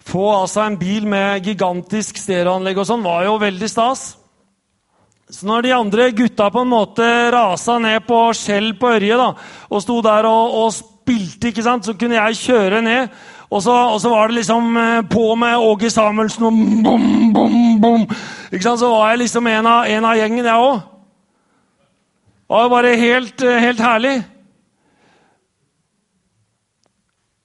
få 0.00 0.24
altså 0.40 0.64
en 0.64 0.78
bil 0.80 1.06
med 1.06 1.44
gigantisk 1.44 2.18
stereoanlegg 2.18 2.80
og 2.80 2.88
sånn, 2.88 3.04
var 3.04 3.28
jo 3.28 3.36
veldig 3.42 3.68
stas. 3.70 4.06
Så 5.30 5.46
når 5.46 5.62
de 5.62 5.74
andre 5.76 6.08
gutta 6.16 6.48
på 6.50 6.64
en 6.64 6.72
måte 6.72 7.06
rasa 7.30 7.76
ned 7.78 8.02
på 8.08 8.18
Skjell 8.34 8.72
på 8.80 8.88
Ørje 8.96 9.18
da, 9.20 9.28
og 9.70 9.84
sto 9.84 10.00
der 10.02 10.26
og, 10.26 10.56
og 10.64 10.72
spilte, 10.74 11.52
ikke 11.52 11.62
sant? 11.62 11.86
så 11.86 11.94
kunne 11.94 12.18
jeg 12.18 12.40
kjøre 12.40 12.80
ned. 12.82 13.20
Og 13.50 13.62
så, 13.64 13.72
og 13.74 13.98
så 13.98 14.10
var 14.12 14.28
det 14.28 14.38
liksom 14.38 14.76
eh, 14.78 15.00
på 15.10 15.24
med 15.34 15.58
Åge 15.58 15.90
Samuelsen 15.90 16.46
og 16.46 16.58
bom, 16.84 17.06
bom, 17.34 17.54
bom. 17.82 18.04
Ikke 18.52 18.62
sant? 18.62 18.78
Så 18.82 18.90
var 18.92 19.10
jeg 19.10 19.24
liksom 19.24 19.48
en 19.50 19.66
av, 19.66 19.88
en 19.90 20.06
av 20.06 20.18
gjengen, 20.18 20.46
jeg 20.46 20.66
òg. 20.66 20.84
Det 22.50 22.58
var 22.58 22.70
bare 22.70 22.92
helt, 22.98 23.42
eh, 23.42 23.58
helt 23.64 23.82
herlig. 23.82 24.14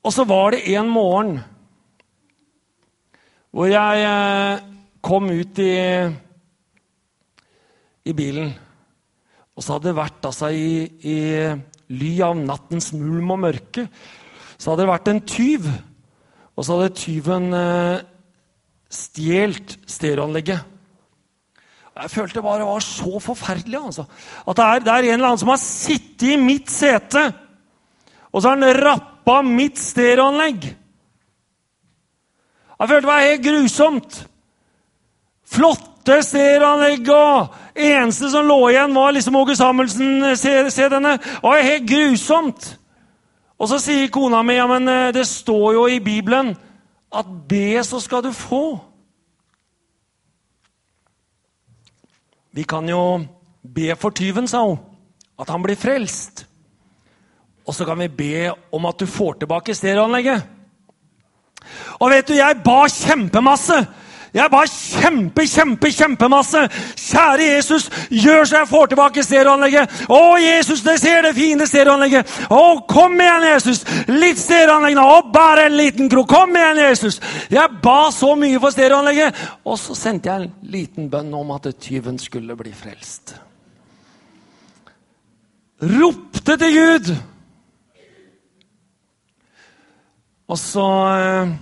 Og 0.05 0.13
så 0.13 0.25
var 0.29 0.53
det 0.53 0.67
en 0.75 0.91
morgen 0.93 1.39
hvor 3.55 3.71
jeg 3.71 4.03
eh, 4.05 4.61
kom 5.01 5.31
ut 5.31 5.61
i, 5.63 5.71
i 8.05 8.13
bilen. 8.13 8.53
Og 9.55 9.63
så 9.63 9.77
hadde 9.77 9.89
det 9.89 9.97
vært 9.97 10.29
altså, 10.29 10.51
i, 10.53 10.85
i 11.01 11.17
ly 11.95 12.13
av 12.27 12.37
nattens 12.37 12.91
mulm 12.93 13.33
og 13.33 13.41
mørke 13.47 13.87
så 14.57 14.71
hadde 14.71 14.85
det 14.85 14.91
vært 14.91 15.11
en 15.11 15.21
tyv. 15.27 15.67
Og 16.55 16.65
så 16.65 16.77
hadde 16.77 16.95
tyven 16.95 17.49
eh, 17.53 18.05
stjålet 18.91 19.75
stereoanlegget. 19.91 20.71
Jeg 21.95 22.11
følte 22.11 22.43
bare 22.43 22.59
det 22.59 22.67
var 22.67 22.83
så 22.83 23.19
forferdelig. 23.23 23.79
Altså. 23.79 24.03
At 24.47 24.57
det 24.57 24.65
er, 24.65 24.79
det 24.79 24.91
er, 24.93 25.07
en 25.07 25.13
eller 25.13 25.27
annen 25.27 25.41
som 25.43 25.51
har 25.53 25.61
sittet 25.61 26.27
i 26.33 26.39
mitt 26.39 26.71
sete, 26.71 27.29
og 28.31 28.41
så 28.41 28.51
har 28.51 28.59
han 28.59 28.81
rappa 28.83 29.39
mitt 29.47 29.79
stereoanlegg. 29.79 30.65
Jeg 32.75 32.89
følte 32.89 33.05
det 33.05 33.13
var 33.13 33.23
helt 33.23 33.45
grusomt. 33.45 34.17
Flotte 35.47 36.19
stereoanlegg 36.23 37.11
og 37.15 37.61
Eneste 37.75 38.29
som 38.31 38.47
lå 38.47 38.57
igjen, 38.69 38.93
var 38.95 39.11
liksom 39.11 39.35
Åge 39.35 39.55
Samuelsen-CD-ene. 39.59 41.17
Det 41.19 41.39
var 41.43 41.63
helt 41.63 41.87
grusomt. 41.89 42.67
Og 43.55 43.69
så 43.71 43.79
sier 43.79 44.11
kona 44.11 44.41
mi 44.43 44.57
ja, 44.57 44.65
men 44.67 44.87
eh, 44.91 45.13
det 45.15 45.25
står 45.29 45.67
jo 45.77 45.85
i 45.87 46.01
Bibelen 46.03 46.53
at 47.15 47.29
be, 47.47 47.79
så 47.83 48.01
skal 48.03 48.23
du 48.25 48.31
få. 48.35 48.65
Vi 52.55 52.63
kan 52.67 52.87
jo 52.89 53.23
be 53.63 53.95
for 53.99 54.15
tyven, 54.15 54.47
sa 54.47 54.63
hun, 54.65 54.79
at 55.39 55.49
han 55.51 55.63
blir 55.63 55.79
frelst. 55.79 56.45
Og 57.65 57.75
så 57.75 57.87
kan 57.87 57.99
vi 57.99 58.11
be 58.11 58.51
om 58.75 58.85
at 58.85 58.99
du 58.99 59.07
får 59.09 59.39
tilbake 59.41 59.75
stereoanlegget. 59.75 60.43
Og 61.99 62.11
vet 62.11 62.27
du, 62.27 62.35
jeg 62.37 62.61
ba 62.63 62.83
kjempemasse. 62.91 63.79
Jeg 64.35 64.51
ba 64.51 64.65
kjempe, 64.67 65.45
kjempe, 65.47 65.89
kjempemasse. 65.95 66.65
Kjære 66.99 67.45
Jesus, 67.53 67.85
gjør 68.11 68.43
så 68.43 68.57
jeg 68.57 68.67
får 68.67 68.89
tilbake 68.91 69.23
stereoanlegget. 69.23 69.93
Å, 70.11 70.19
Jesus, 70.43 70.81
det 70.83 70.97
ser 70.99 71.21
det 71.23 71.31
fine 71.37 71.67
stereoanlegget. 71.69 72.33
Å, 72.51 72.63
kom 72.89 73.15
igjen, 73.15 73.45
Jesus. 73.53 73.85
Litt 74.11 74.41
stereoanlegg 74.41 74.97
nå. 74.97 75.05
Og 75.15 75.29
bare 75.31 75.69
en 75.69 75.77
liten 75.79 76.11
krok. 76.11 76.27
Kom 76.33 76.55
igjen, 76.57 76.81
Jesus. 76.83 77.21
Jeg 77.53 77.79
ba 77.83 78.09
så 78.11 78.33
mye 78.39 78.59
for 78.59 78.75
stereoanlegget. 78.75 79.39
Og 79.63 79.79
så 79.79 79.95
sendte 79.95 80.31
jeg 80.31 80.43
en 80.43 80.73
liten 80.73 81.07
bønn 81.13 81.31
om 81.35 81.53
at 81.55 81.69
tyven 81.79 82.19
skulle 82.19 82.57
bli 82.59 82.73
frelst. 82.75 83.37
Ropte 85.79 86.57
til 86.59 86.75
Gud. 86.75 87.13
Og 90.51 90.59
så 90.61 90.85
eh, 91.15 91.55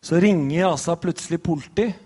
så 0.00 0.20
ringer 0.20 0.70
altså 0.70 0.96
plutselig 0.96 1.42
politiet. 1.44 1.98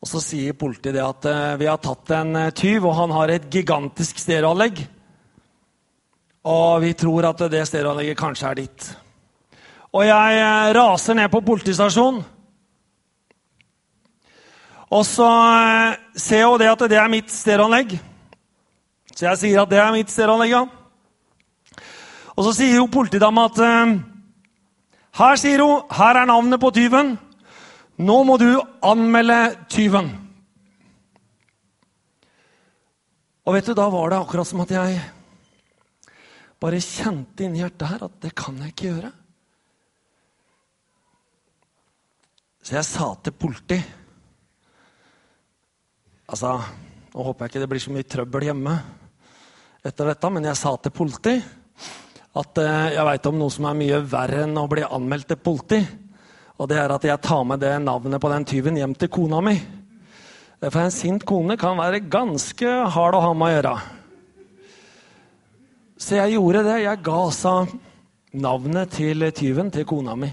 Og 0.00 0.08
så 0.08 0.22
sier 0.24 0.56
politiet 0.56 0.96
det 0.96 1.04
at 1.04 1.28
eh, 1.28 1.58
vi 1.60 1.68
har 1.68 1.78
tatt 1.82 2.10
en 2.16 2.32
eh, 2.40 2.54
tyv, 2.56 2.88
og 2.88 2.96
han 2.96 3.12
har 3.14 3.30
et 3.30 3.46
gigantisk 3.52 4.18
stereoanlegg. 4.18 4.80
Og 6.48 6.80
vi 6.80 6.94
tror 6.96 7.28
at 7.28 7.44
det 7.52 7.66
stereoanlegget 7.68 8.18
kanskje 8.18 8.48
er 8.48 8.60
ditt. 8.62 8.86
Og 9.92 10.06
jeg 10.08 10.40
eh, 10.40 10.72
raser 10.74 11.18
ned 11.18 11.28
på 11.30 11.44
politistasjonen. 11.44 12.22
Og 14.90 15.04
så 15.06 15.26
ser 16.18 16.40
jeg 16.40 16.48
jo 16.48 16.56
det 16.58 16.66
at 16.66 16.80
det 16.90 16.96
er 16.98 17.12
mitt 17.12 17.30
stereoanlegg. 17.30 17.92
Så 19.14 19.28
jeg 19.28 19.38
sier 19.38 19.60
at 19.62 19.70
det 19.70 19.78
er 19.78 19.92
mitt 19.94 20.10
stereoanlegg, 20.10 20.56
ja. 20.56 20.64
Og 22.34 22.48
så 22.48 22.56
sier 22.56 22.80
jo 22.80 22.88
politidama 22.90 23.44
at 23.46 23.60
her, 25.18 25.38
sier 25.40 25.62
hun, 25.64 25.86
her 25.90 26.20
er 26.20 26.28
navnet 26.30 26.60
på 26.62 26.70
tyven. 26.74 27.16
Nå 28.00 28.16
må 28.24 28.36
du 28.40 28.52
anmelde 28.86 29.38
tyven. 29.72 30.12
Og 33.44 33.56
vet 33.56 33.66
du, 33.66 33.74
da 33.74 33.88
var 33.90 34.12
det 34.12 34.20
akkurat 34.20 34.48
som 34.48 34.62
at 34.62 34.72
jeg 34.74 35.00
bare 36.60 36.82
kjente 36.84 37.46
inni 37.46 37.62
hjertet 37.62 37.88
her 37.88 38.04
at 38.06 38.20
det 38.22 38.34
kan 38.36 38.58
jeg 38.60 38.72
ikke 38.74 38.92
gjøre. 38.92 39.10
Så 42.60 42.76
jeg 42.76 42.86
sa 42.86 43.14
til 43.24 43.34
politi 43.34 43.80
Altså, 46.30 46.52
nå 47.10 47.24
håper 47.26 47.42
jeg 47.42 47.50
ikke 47.50 47.60
det 47.64 47.68
blir 47.72 47.82
så 47.82 47.90
mye 47.90 48.06
trøbbel 48.06 48.44
hjemme 48.46 48.74
etter 49.82 50.12
dette, 50.12 50.28
men 50.30 50.44
jeg 50.46 50.58
sa 50.60 50.76
til 50.78 50.92
politi 50.94 51.32
at 52.38 52.60
eh, 52.62 52.92
jeg 52.94 53.06
veit 53.08 53.26
om 53.26 53.38
noe 53.40 53.52
som 53.52 53.66
er 53.66 53.78
mye 53.78 54.00
verre 54.06 54.44
enn 54.44 54.58
å 54.60 54.68
bli 54.70 54.84
anmeldt 54.86 55.32
til 55.32 55.40
politi. 55.42 55.80
Og 56.60 56.68
det 56.70 56.78
er 56.78 56.92
at 56.94 57.06
jeg 57.08 57.22
tar 57.24 57.42
med 57.48 57.62
det 57.62 57.72
navnet 57.82 58.20
på 58.22 58.30
den 58.30 58.46
tyven 58.46 58.78
hjem 58.78 58.94
til 58.94 59.10
kona 59.12 59.40
mi. 59.42 59.56
For 60.60 60.82
en 60.82 60.92
sint 60.92 61.24
kone 61.26 61.56
kan 61.58 61.78
være 61.80 62.02
ganske 62.12 62.74
hard 62.94 63.16
å 63.16 63.22
ha 63.24 63.30
med 63.32 63.48
å 63.48 63.54
gjøre. 63.54 63.76
Så 66.00 66.18
jeg 66.18 66.36
gjorde 66.36 66.66
det. 66.68 66.76
Jeg 66.84 67.02
ga 67.04 67.16
altså 67.16 67.54
navnet 68.36 68.92
til 68.94 69.24
tyven 69.36 69.72
til 69.72 69.88
kona 69.88 70.14
mi. 70.20 70.28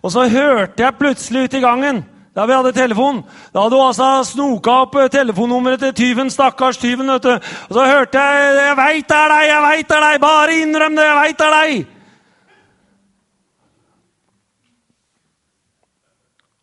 Og 0.00 0.10
så 0.12 0.24
hørte 0.32 0.82
jeg 0.82 0.98
plutselig 0.98 1.44
ute 1.46 1.60
i 1.60 1.64
gangen 1.64 2.02
da 2.34 2.46
vi 2.46 2.54
hadde 2.54 2.72
telefon. 2.72 3.22
Da 3.52 3.64
hadde 3.64 3.78
hun 3.78 3.88
altså 3.88 4.10
snoka 4.24 4.74
opp 4.84 4.94
eh, 5.00 5.10
telefonnummeret 5.10 5.82
til 5.82 5.94
tyven. 5.98 6.30
Stakkars 6.30 6.78
tyven. 6.78 7.10
vet 7.10 7.22
du. 7.26 7.32
Og 7.68 7.74
så 7.74 7.86
hørte 7.86 8.18
jeg 8.18 8.54
'Jeg 8.54 8.76
veit 8.76 9.08
det 9.08 9.16
er 9.16 9.28
deg! 9.28 9.46
Jeg 9.48 9.62
veit 9.62 9.88
det 9.88 9.96
er 9.96 10.04
deg! 10.06 10.20
Bare 10.20 10.60
innrøm 10.62 10.96
det! 10.96 11.04
Jeg 11.04 11.16
veit 11.16 11.38
det 11.38 11.46
er 11.46 11.56
deg!' 11.60 11.86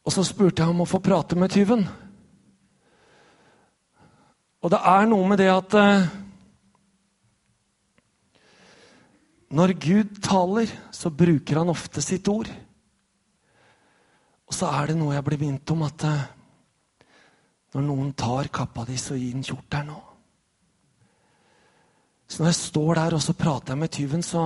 Og 0.08 0.14
så 0.14 0.24
spurte 0.24 0.64
jeg 0.64 0.72
om 0.72 0.82
å 0.82 0.88
få 0.88 1.00
prate 1.04 1.36
med 1.36 1.52
tyven. 1.52 1.84
Og 4.64 4.72
det 4.72 4.80
er 4.80 5.06
noe 5.06 5.28
med 5.28 5.38
det 5.38 5.50
at 5.52 5.74
uh, 5.76 6.08
Når 9.52 9.74
Gud 9.80 10.22
taler, 10.24 10.72
så 10.92 11.10
bruker 11.10 11.60
han 11.60 11.70
ofte 11.70 12.02
sitt 12.02 12.28
ord. 12.28 12.48
Og 14.48 14.56
så 14.56 14.70
er 14.72 14.92
det 14.92 14.98
noe 15.00 15.16
jeg 15.16 15.26
blir 15.28 15.42
minnet 15.42 15.74
om, 15.74 15.84
at 15.88 16.06
eh, 16.08 16.28
når 17.76 17.84
noen 17.84 18.14
tar 18.18 18.48
kappa 18.54 18.86
di, 18.88 18.96
så 19.00 19.18
gi 19.18 19.34
den 19.34 19.44
kjortelen 19.44 19.92
òg. 19.96 20.04
Så 22.28 22.42
når 22.42 22.50
jeg 22.52 22.60
står 22.60 23.00
der 23.00 23.16
og 23.16 23.24
så 23.24 23.36
prater 23.40 23.74
jeg 23.74 23.80
med 23.80 23.92
tyven, 23.96 24.24
så, 24.24 24.44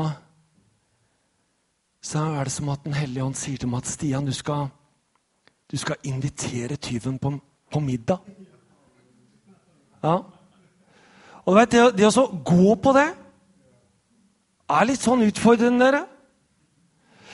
så 2.02 2.26
er 2.38 2.46
det 2.46 2.54
som 2.54 2.70
at 2.70 2.84
Den 2.86 2.94
hellige 2.94 3.24
ånd 3.24 3.38
sier 3.38 3.58
til 3.58 3.70
meg 3.70 3.82
at 3.82 3.90
Stian, 3.90 4.26
du 4.26 4.34
skal, 4.34 4.70
du 5.72 5.78
skal 5.78 6.02
invitere 6.04 6.76
tyven 6.76 7.18
på, 7.20 7.34
på 7.72 7.80
middag. 7.80 8.22
Ja. 10.04 10.18
Og 11.46 11.54
du 11.54 11.58
vet, 11.58 11.72
det, 11.72 11.98
det 11.98 12.10
å 12.10 12.28
gå 12.46 12.76
på 12.82 12.94
det 12.98 13.10
er 14.72 14.88
litt 14.88 15.02
sånn 15.04 15.26
utfordrende, 15.26 15.86
dere. 15.86 16.06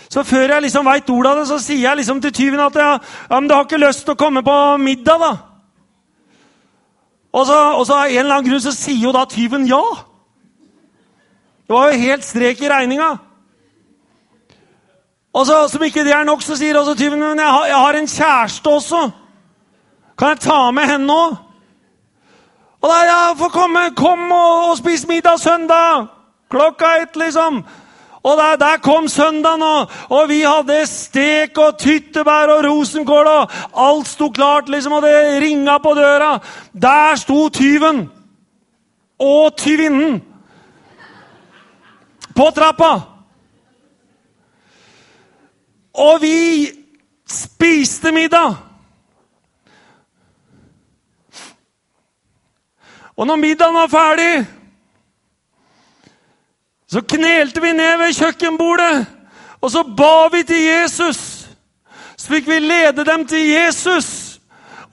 Så 0.09 0.23
før 0.23 0.53
jeg 0.53 0.63
liksom 0.63 0.87
veit 0.87 1.09
ordet 1.09 1.31
av 1.31 1.41
det, 1.41 1.47
så 1.49 1.59
sier 1.59 1.83
jeg 1.83 1.99
liksom 1.99 2.21
til 2.23 2.33
tyven 2.33 2.63
at 2.63 2.75
ja, 2.79 2.91
ja, 3.29 3.39
men 3.39 3.49
du 3.49 3.55
har 3.55 3.65
ikke 3.67 3.81
lyst 3.81 4.05
til 4.07 4.15
å 4.15 4.19
komme 4.19 4.43
på 4.45 4.55
middag, 4.79 5.19
da? 5.19 5.31
Og 7.35 7.45
så, 7.45 7.57
og 7.75 7.83
så 7.85 7.97
av 7.99 8.07
en 8.07 8.19
eller 8.21 8.37
annen 8.37 8.49
grunn 8.49 8.63
så 8.63 8.71
sier 8.73 9.03
jo 9.03 9.13
da 9.13 9.25
tyven 9.29 9.67
ja. 9.67 9.83
Det 11.67 11.75
var 11.75 11.91
jo 11.91 11.99
helt 11.99 12.23
strek 12.23 12.61
i 12.63 12.69
regninga. 12.71 13.09
Og 15.35 15.45
så, 15.45 15.57
Som 15.67 15.83
ikke 15.83 16.05
det 16.07 16.15
er 16.15 16.23
nok, 16.25 16.41
så 16.41 16.55
sier 16.55 16.79
også 16.79 16.95
tyven 16.95 17.19
men 17.19 17.39
jeg 17.43 17.51
har, 17.51 17.65
jeg 17.67 17.81
har 17.83 17.97
en 17.99 18.07
kjæreste 18.07 18.69
også. 18.69 19.01
Kan 20.17 20.33
jeg 20.33 20.39
ta 20.47 20.71
med 20.71 20.87
henne 20.89 21.13
òg? 21.13 21.35
Og 22.81 22.89
da, 22.89 22.97
ja, 23.05 23.19
få 23.37 23.49
komme, 23.51 23.89
kom 23.97 24.31
og, 24.31 24.69
og 24.71 24.77
spis 24.79 25.07
middag 25.09 25.39
søndag! 25.41 26.07
Klokka 26.49 26.95
ett, 27.01 27.15
liksom. 27.19 27.59
Og 28.27 28.37
der, 28.37 28.55
der 28.59 28.77
kom 28.83 29.07
søndagen, 29.07 29.61
og, 29.63 29.91
og, 30.09 30.29
vi 30.29 30.41
hadde 30.41 30.81
stek 30.89 31.57
og 31.57 31.77
tyttebær 31.79 32.51
og 32.57 32.65
rosenkål. 32.65 33.27
og 33.27 33.51
Alt 33.87 34.07
sto 34.07 34.29
klart, 34.29 34.69
liksom, 34.69 34.97
og 34.97 35.01
det 35.01 35.41
ringa 35.41 35.77
på 35.77 35.93
døra. 35.95 36.39
Der 36.73 37.15
sto 37.15 37.49
tyven 37.49 38.09
og 39.19 39.55
tyvinnen 39.57 40.19
på 42.35 42.49
trappa. 42.55 42.91
Og 45.93 46.21
vi 46.21 46.67
spiste 47.29 48.11
middag. 48.11 48.55
Og 53.17 53.27
når 53.27 53.35
middagen 53.35 53.73
var 53.73 53.87
ferdig 53.87 54.45
Så 56.91 57.01
knelte 57.03 57.61
vi 57.61 57.73
ned 57.75 57.97
ved 57.99 58.15
kjøkkenbordet, 58.15 59.05
og 59.61 59.71
så 59.71 59.83
ba 59.97 60.29
vi 60.31 60.43
til 60.47 60.61
Jesus. 60.63 61.19
Så 62.17 62.31
fikk 62.31 62.47
vi 62.47 62.63
lede 62.63 63.05
dem 63.05 63.25
til 63.27 63.43
Jesus. 63.49 64.27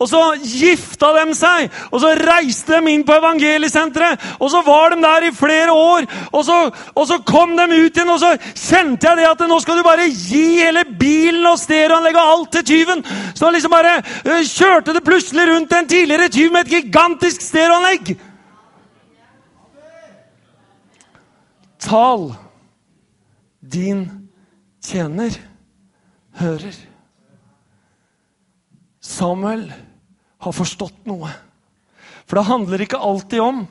Og 0.03 0.09
så 0.11 0.21
gifta 0.43 1.13
de 1.15 1.37
seg, 1.39 1.69
og 1.95 2.01
så 2.03 2.11
reiste 2.19 2.81
de 2.83 2.91
inn 2.93 3.05
på 3.07 3.15
evangeliesenteret. 3.15 4.25
Og 4.43 4.51
så 4.51 4.65
var 4.67 4.91
de 4.91 4.99
der 5.05 5.29
i 5.29 5.35
flere 5.35 5.71
år, 5.73 6.09
og 6.33 6.43
så, 6.45 6.59
og 6.95 7.07
så, 7.07 7.21
kom 7.23 7.55
de 7.57 7.69
ut 7.71 7.95
igjen. 7.95 8.11
Og 8.11 8.19
så 8.21 8.35
kjente 8.59 9.07
jeg 9.07 9.21
det 9.21 9.31
at 9.31 9.47
nå 9.49 9.61
skal 9.63 9.79
du 9.79 9.87
bare 9.87 10.11
gi 10.11 10.65
hele 10.65 10.83
bilen 10.99 11.47
og 11.47 11.61
stereoanlegget 11.63 12.21
og 12.21 12.33
alt 12.35 12.53
til 12.59 12.69
tyven. 12.73 13.07
Så 13.39 13.55
liksom 13.55 13.71
bare 13.71 14.01
uh, 14.03 14.43
kjørte 14.43 14.99
det 14.99 15.07
plutselig 15.07 15.47
rundt 15.53 15.73
en 15.73 15.89
tidligere 15.89 16.29
tyv 16.29 16.53
med 16.53 16.67
et 16.67 16.81
gigantisk 16.81 17.47
stereoanlegg. 17.47 18.17
Tal, 21.85 22.31
din 23.61 24.07
tjener 24.81 25.37
hører. 26.41 26.77
Samuel 29.05 29.67
har 30.41 30.57
forstått 30.57 31.05
noe. 31.09 31.29
For 32.25 32.41
det 32.41 32.49
handler 32.49 32.85
ikke 32.85 33.01
alltid 33.05 33.43
om 33.45 33.65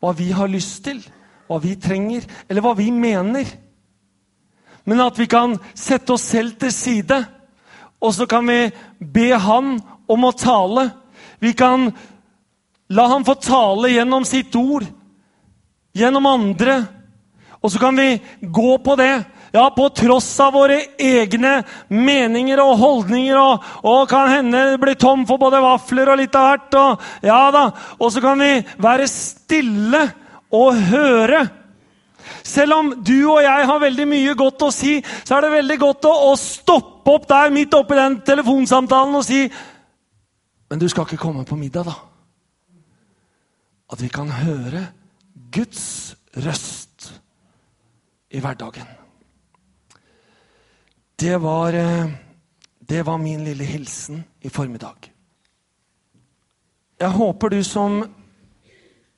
hva 0.00 0.14
vi 0.16 0.30
har 0.32 0.48
lyst 0.50 0.80
til, 0.86 1.02
hva 1.46 1.60
vi 1.60 1.76
trenger, 1.76 2.24
eller 2.48 2.64
hva 2.64 2.72
vi 2.78 2.88
mener. 2.94 3.46
Men 4.88 5.04
at 5.04 5.20
vi 5.20 5.28
kan 5.30 5.58
sette 5.76 6.16
oss 6.16 6.24
selv 6.32 6.56
til 6.58 6.72
side, 6.72 7.20
og 8.02 8.16
så 8.16 8.26
kan 8.26 8.48
vi 8.48 8.72
be 8.98 9.28
Han 9.38 9.76
om 10.10 10.24
å 10.26 10.32
tale. 10.34 10.88
Vi 11.38 11.52
kan 11.54 11.92
la 12.90 13.06
Han 13.12 13.28
få 13.28 13.36
tale 13.38 13.92
gjennom 13.92 14.24
sitt 14.26 14.56
ord, 14.58 14.88
gjennom 15.94 16.26
andre. 16.26 16.80
Og 17.62 17.70
så 17.70 17.78
kan 17.78 17.96
vi 17.96 18.16
gå 18.42 18.78
på 18.82 18.96
det. 18.98 19.14
Ja, 19.52 19.66
på 19.70 19.88
tross 19.92 20.28
av 20.40 20.54
våre 20.56 20.78
egne 20.98 21.58
meninger 21.92 22.60
og 22.62 22.78
holdninger. 22.80 23.38
Og, 23.38 23.66
og 23.86 24.06
kan 24.10 24.30
hende 24.32 24.62
det 24.72 24.80
blir 24.82 24.98
tom 24.98 25.26
for 25.28 25.40
både 25.40 25.60
vafler 25.62 26.10
og 26.12 26.18
litt 26.22 26.36
av 26.38 26.48
hvert. 26.48 26.78
Og, 26.80 27.08
ja 27.28 27.42
da, 27.54 27.66
og 27.98 28.14
så 28.14 28.22
kan 28.24 28.40
vi 28.40 28.52
være 28.82 29.08
stille 29.12 30.06
og 30.52 30.80
høre. 30.90 31.42
Selv 32.42 32.74
om 32.74 32.90
du 33.04 33.16
og 33.30 33.42
jeg 33.44 33.66
har 33.68 33.82
veldig 33.82 34.06
mye 34.08 34.34
godt 34.38 34.64
å 34.66 34.70
si, 34.74 34.96
så 35.22 35.36
er 35.36 35.46
det 35.46 35.56
veldig 35.58 35.78
godt 35.82 36.08
å, 36.10 36.14
å 36.30 36.32
stoppe 36.38 37.14
opp 37.14 37.28
der 37.30 37.52
midt 37.54 37.74
oppi 37.74 37.98
den 37.98 38.20
telefonsamtalen 38.26 39.18
og 39.18 39.24
si 39.26 39.44
Men 40.70 40.80
du 40.80 40.86
skal 40.88 41.04
ikke 41.04 41.20
komme 41.20 41.44
på 41.44 41.58
middag, 41.58 41.90
da? 41.90 41.96
At 43.92 44.00
vi 44.00 44.08
kan 44.08 44.30
høre 44.32 44.86
Guds 45.52 46.14
røst 46.32 46.91
i 48.32 48.40
hverdagen. 48.40 48.86
Det 51.16 51.36
var, 51.36 51.72
eh, 51.72 52.10
det 52.78 53.02
var 53.02 53.18
min 53.18 53.44
lille 53.44 53.64
hilsen 53.64 54.24
i 54.40 54.48
formiddag. 54.48 55.12
Jeg 56.98 57.10
håper 57.10 57.48
du 57.48 57.62
som 57.64 58.02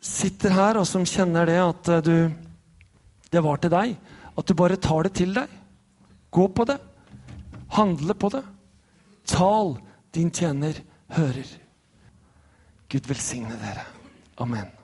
sitter 0.01 0.51
her, 0.51 0.79
og 0.81 0.87
som 0.87 1.07
kjenner 1.07 1.47
det, 1.47 1.61
at 1.63 1.89
eh, 1.89 2.03
du 2.03 2.33
Det 3.35 3.43
var 3.43 3.57
til 3.57 3.71
deg. 3.71 3.97
At 4.39 4.47
du 4.47 4.55
bare 4.55 4.77
tar 4.77 5.03
det 5.03 5.13
til 5.19 5.33
deg. 5.35 5.49
Gå 6.31 6.49
på 6.55 6.65
det. 6.65 6.79
Handle 7.69 8.15
på 8.15 8.29
det. 8.31 8.45
Tal, 9.27 9.75
din 10.15 10.31
tjener 10.31 10.79
hører. 11.09 11.49
Gud 12.89 13.09
velsigne 13.09 13.59
dere. 13.59 13.83
Amen. 14.39 14.84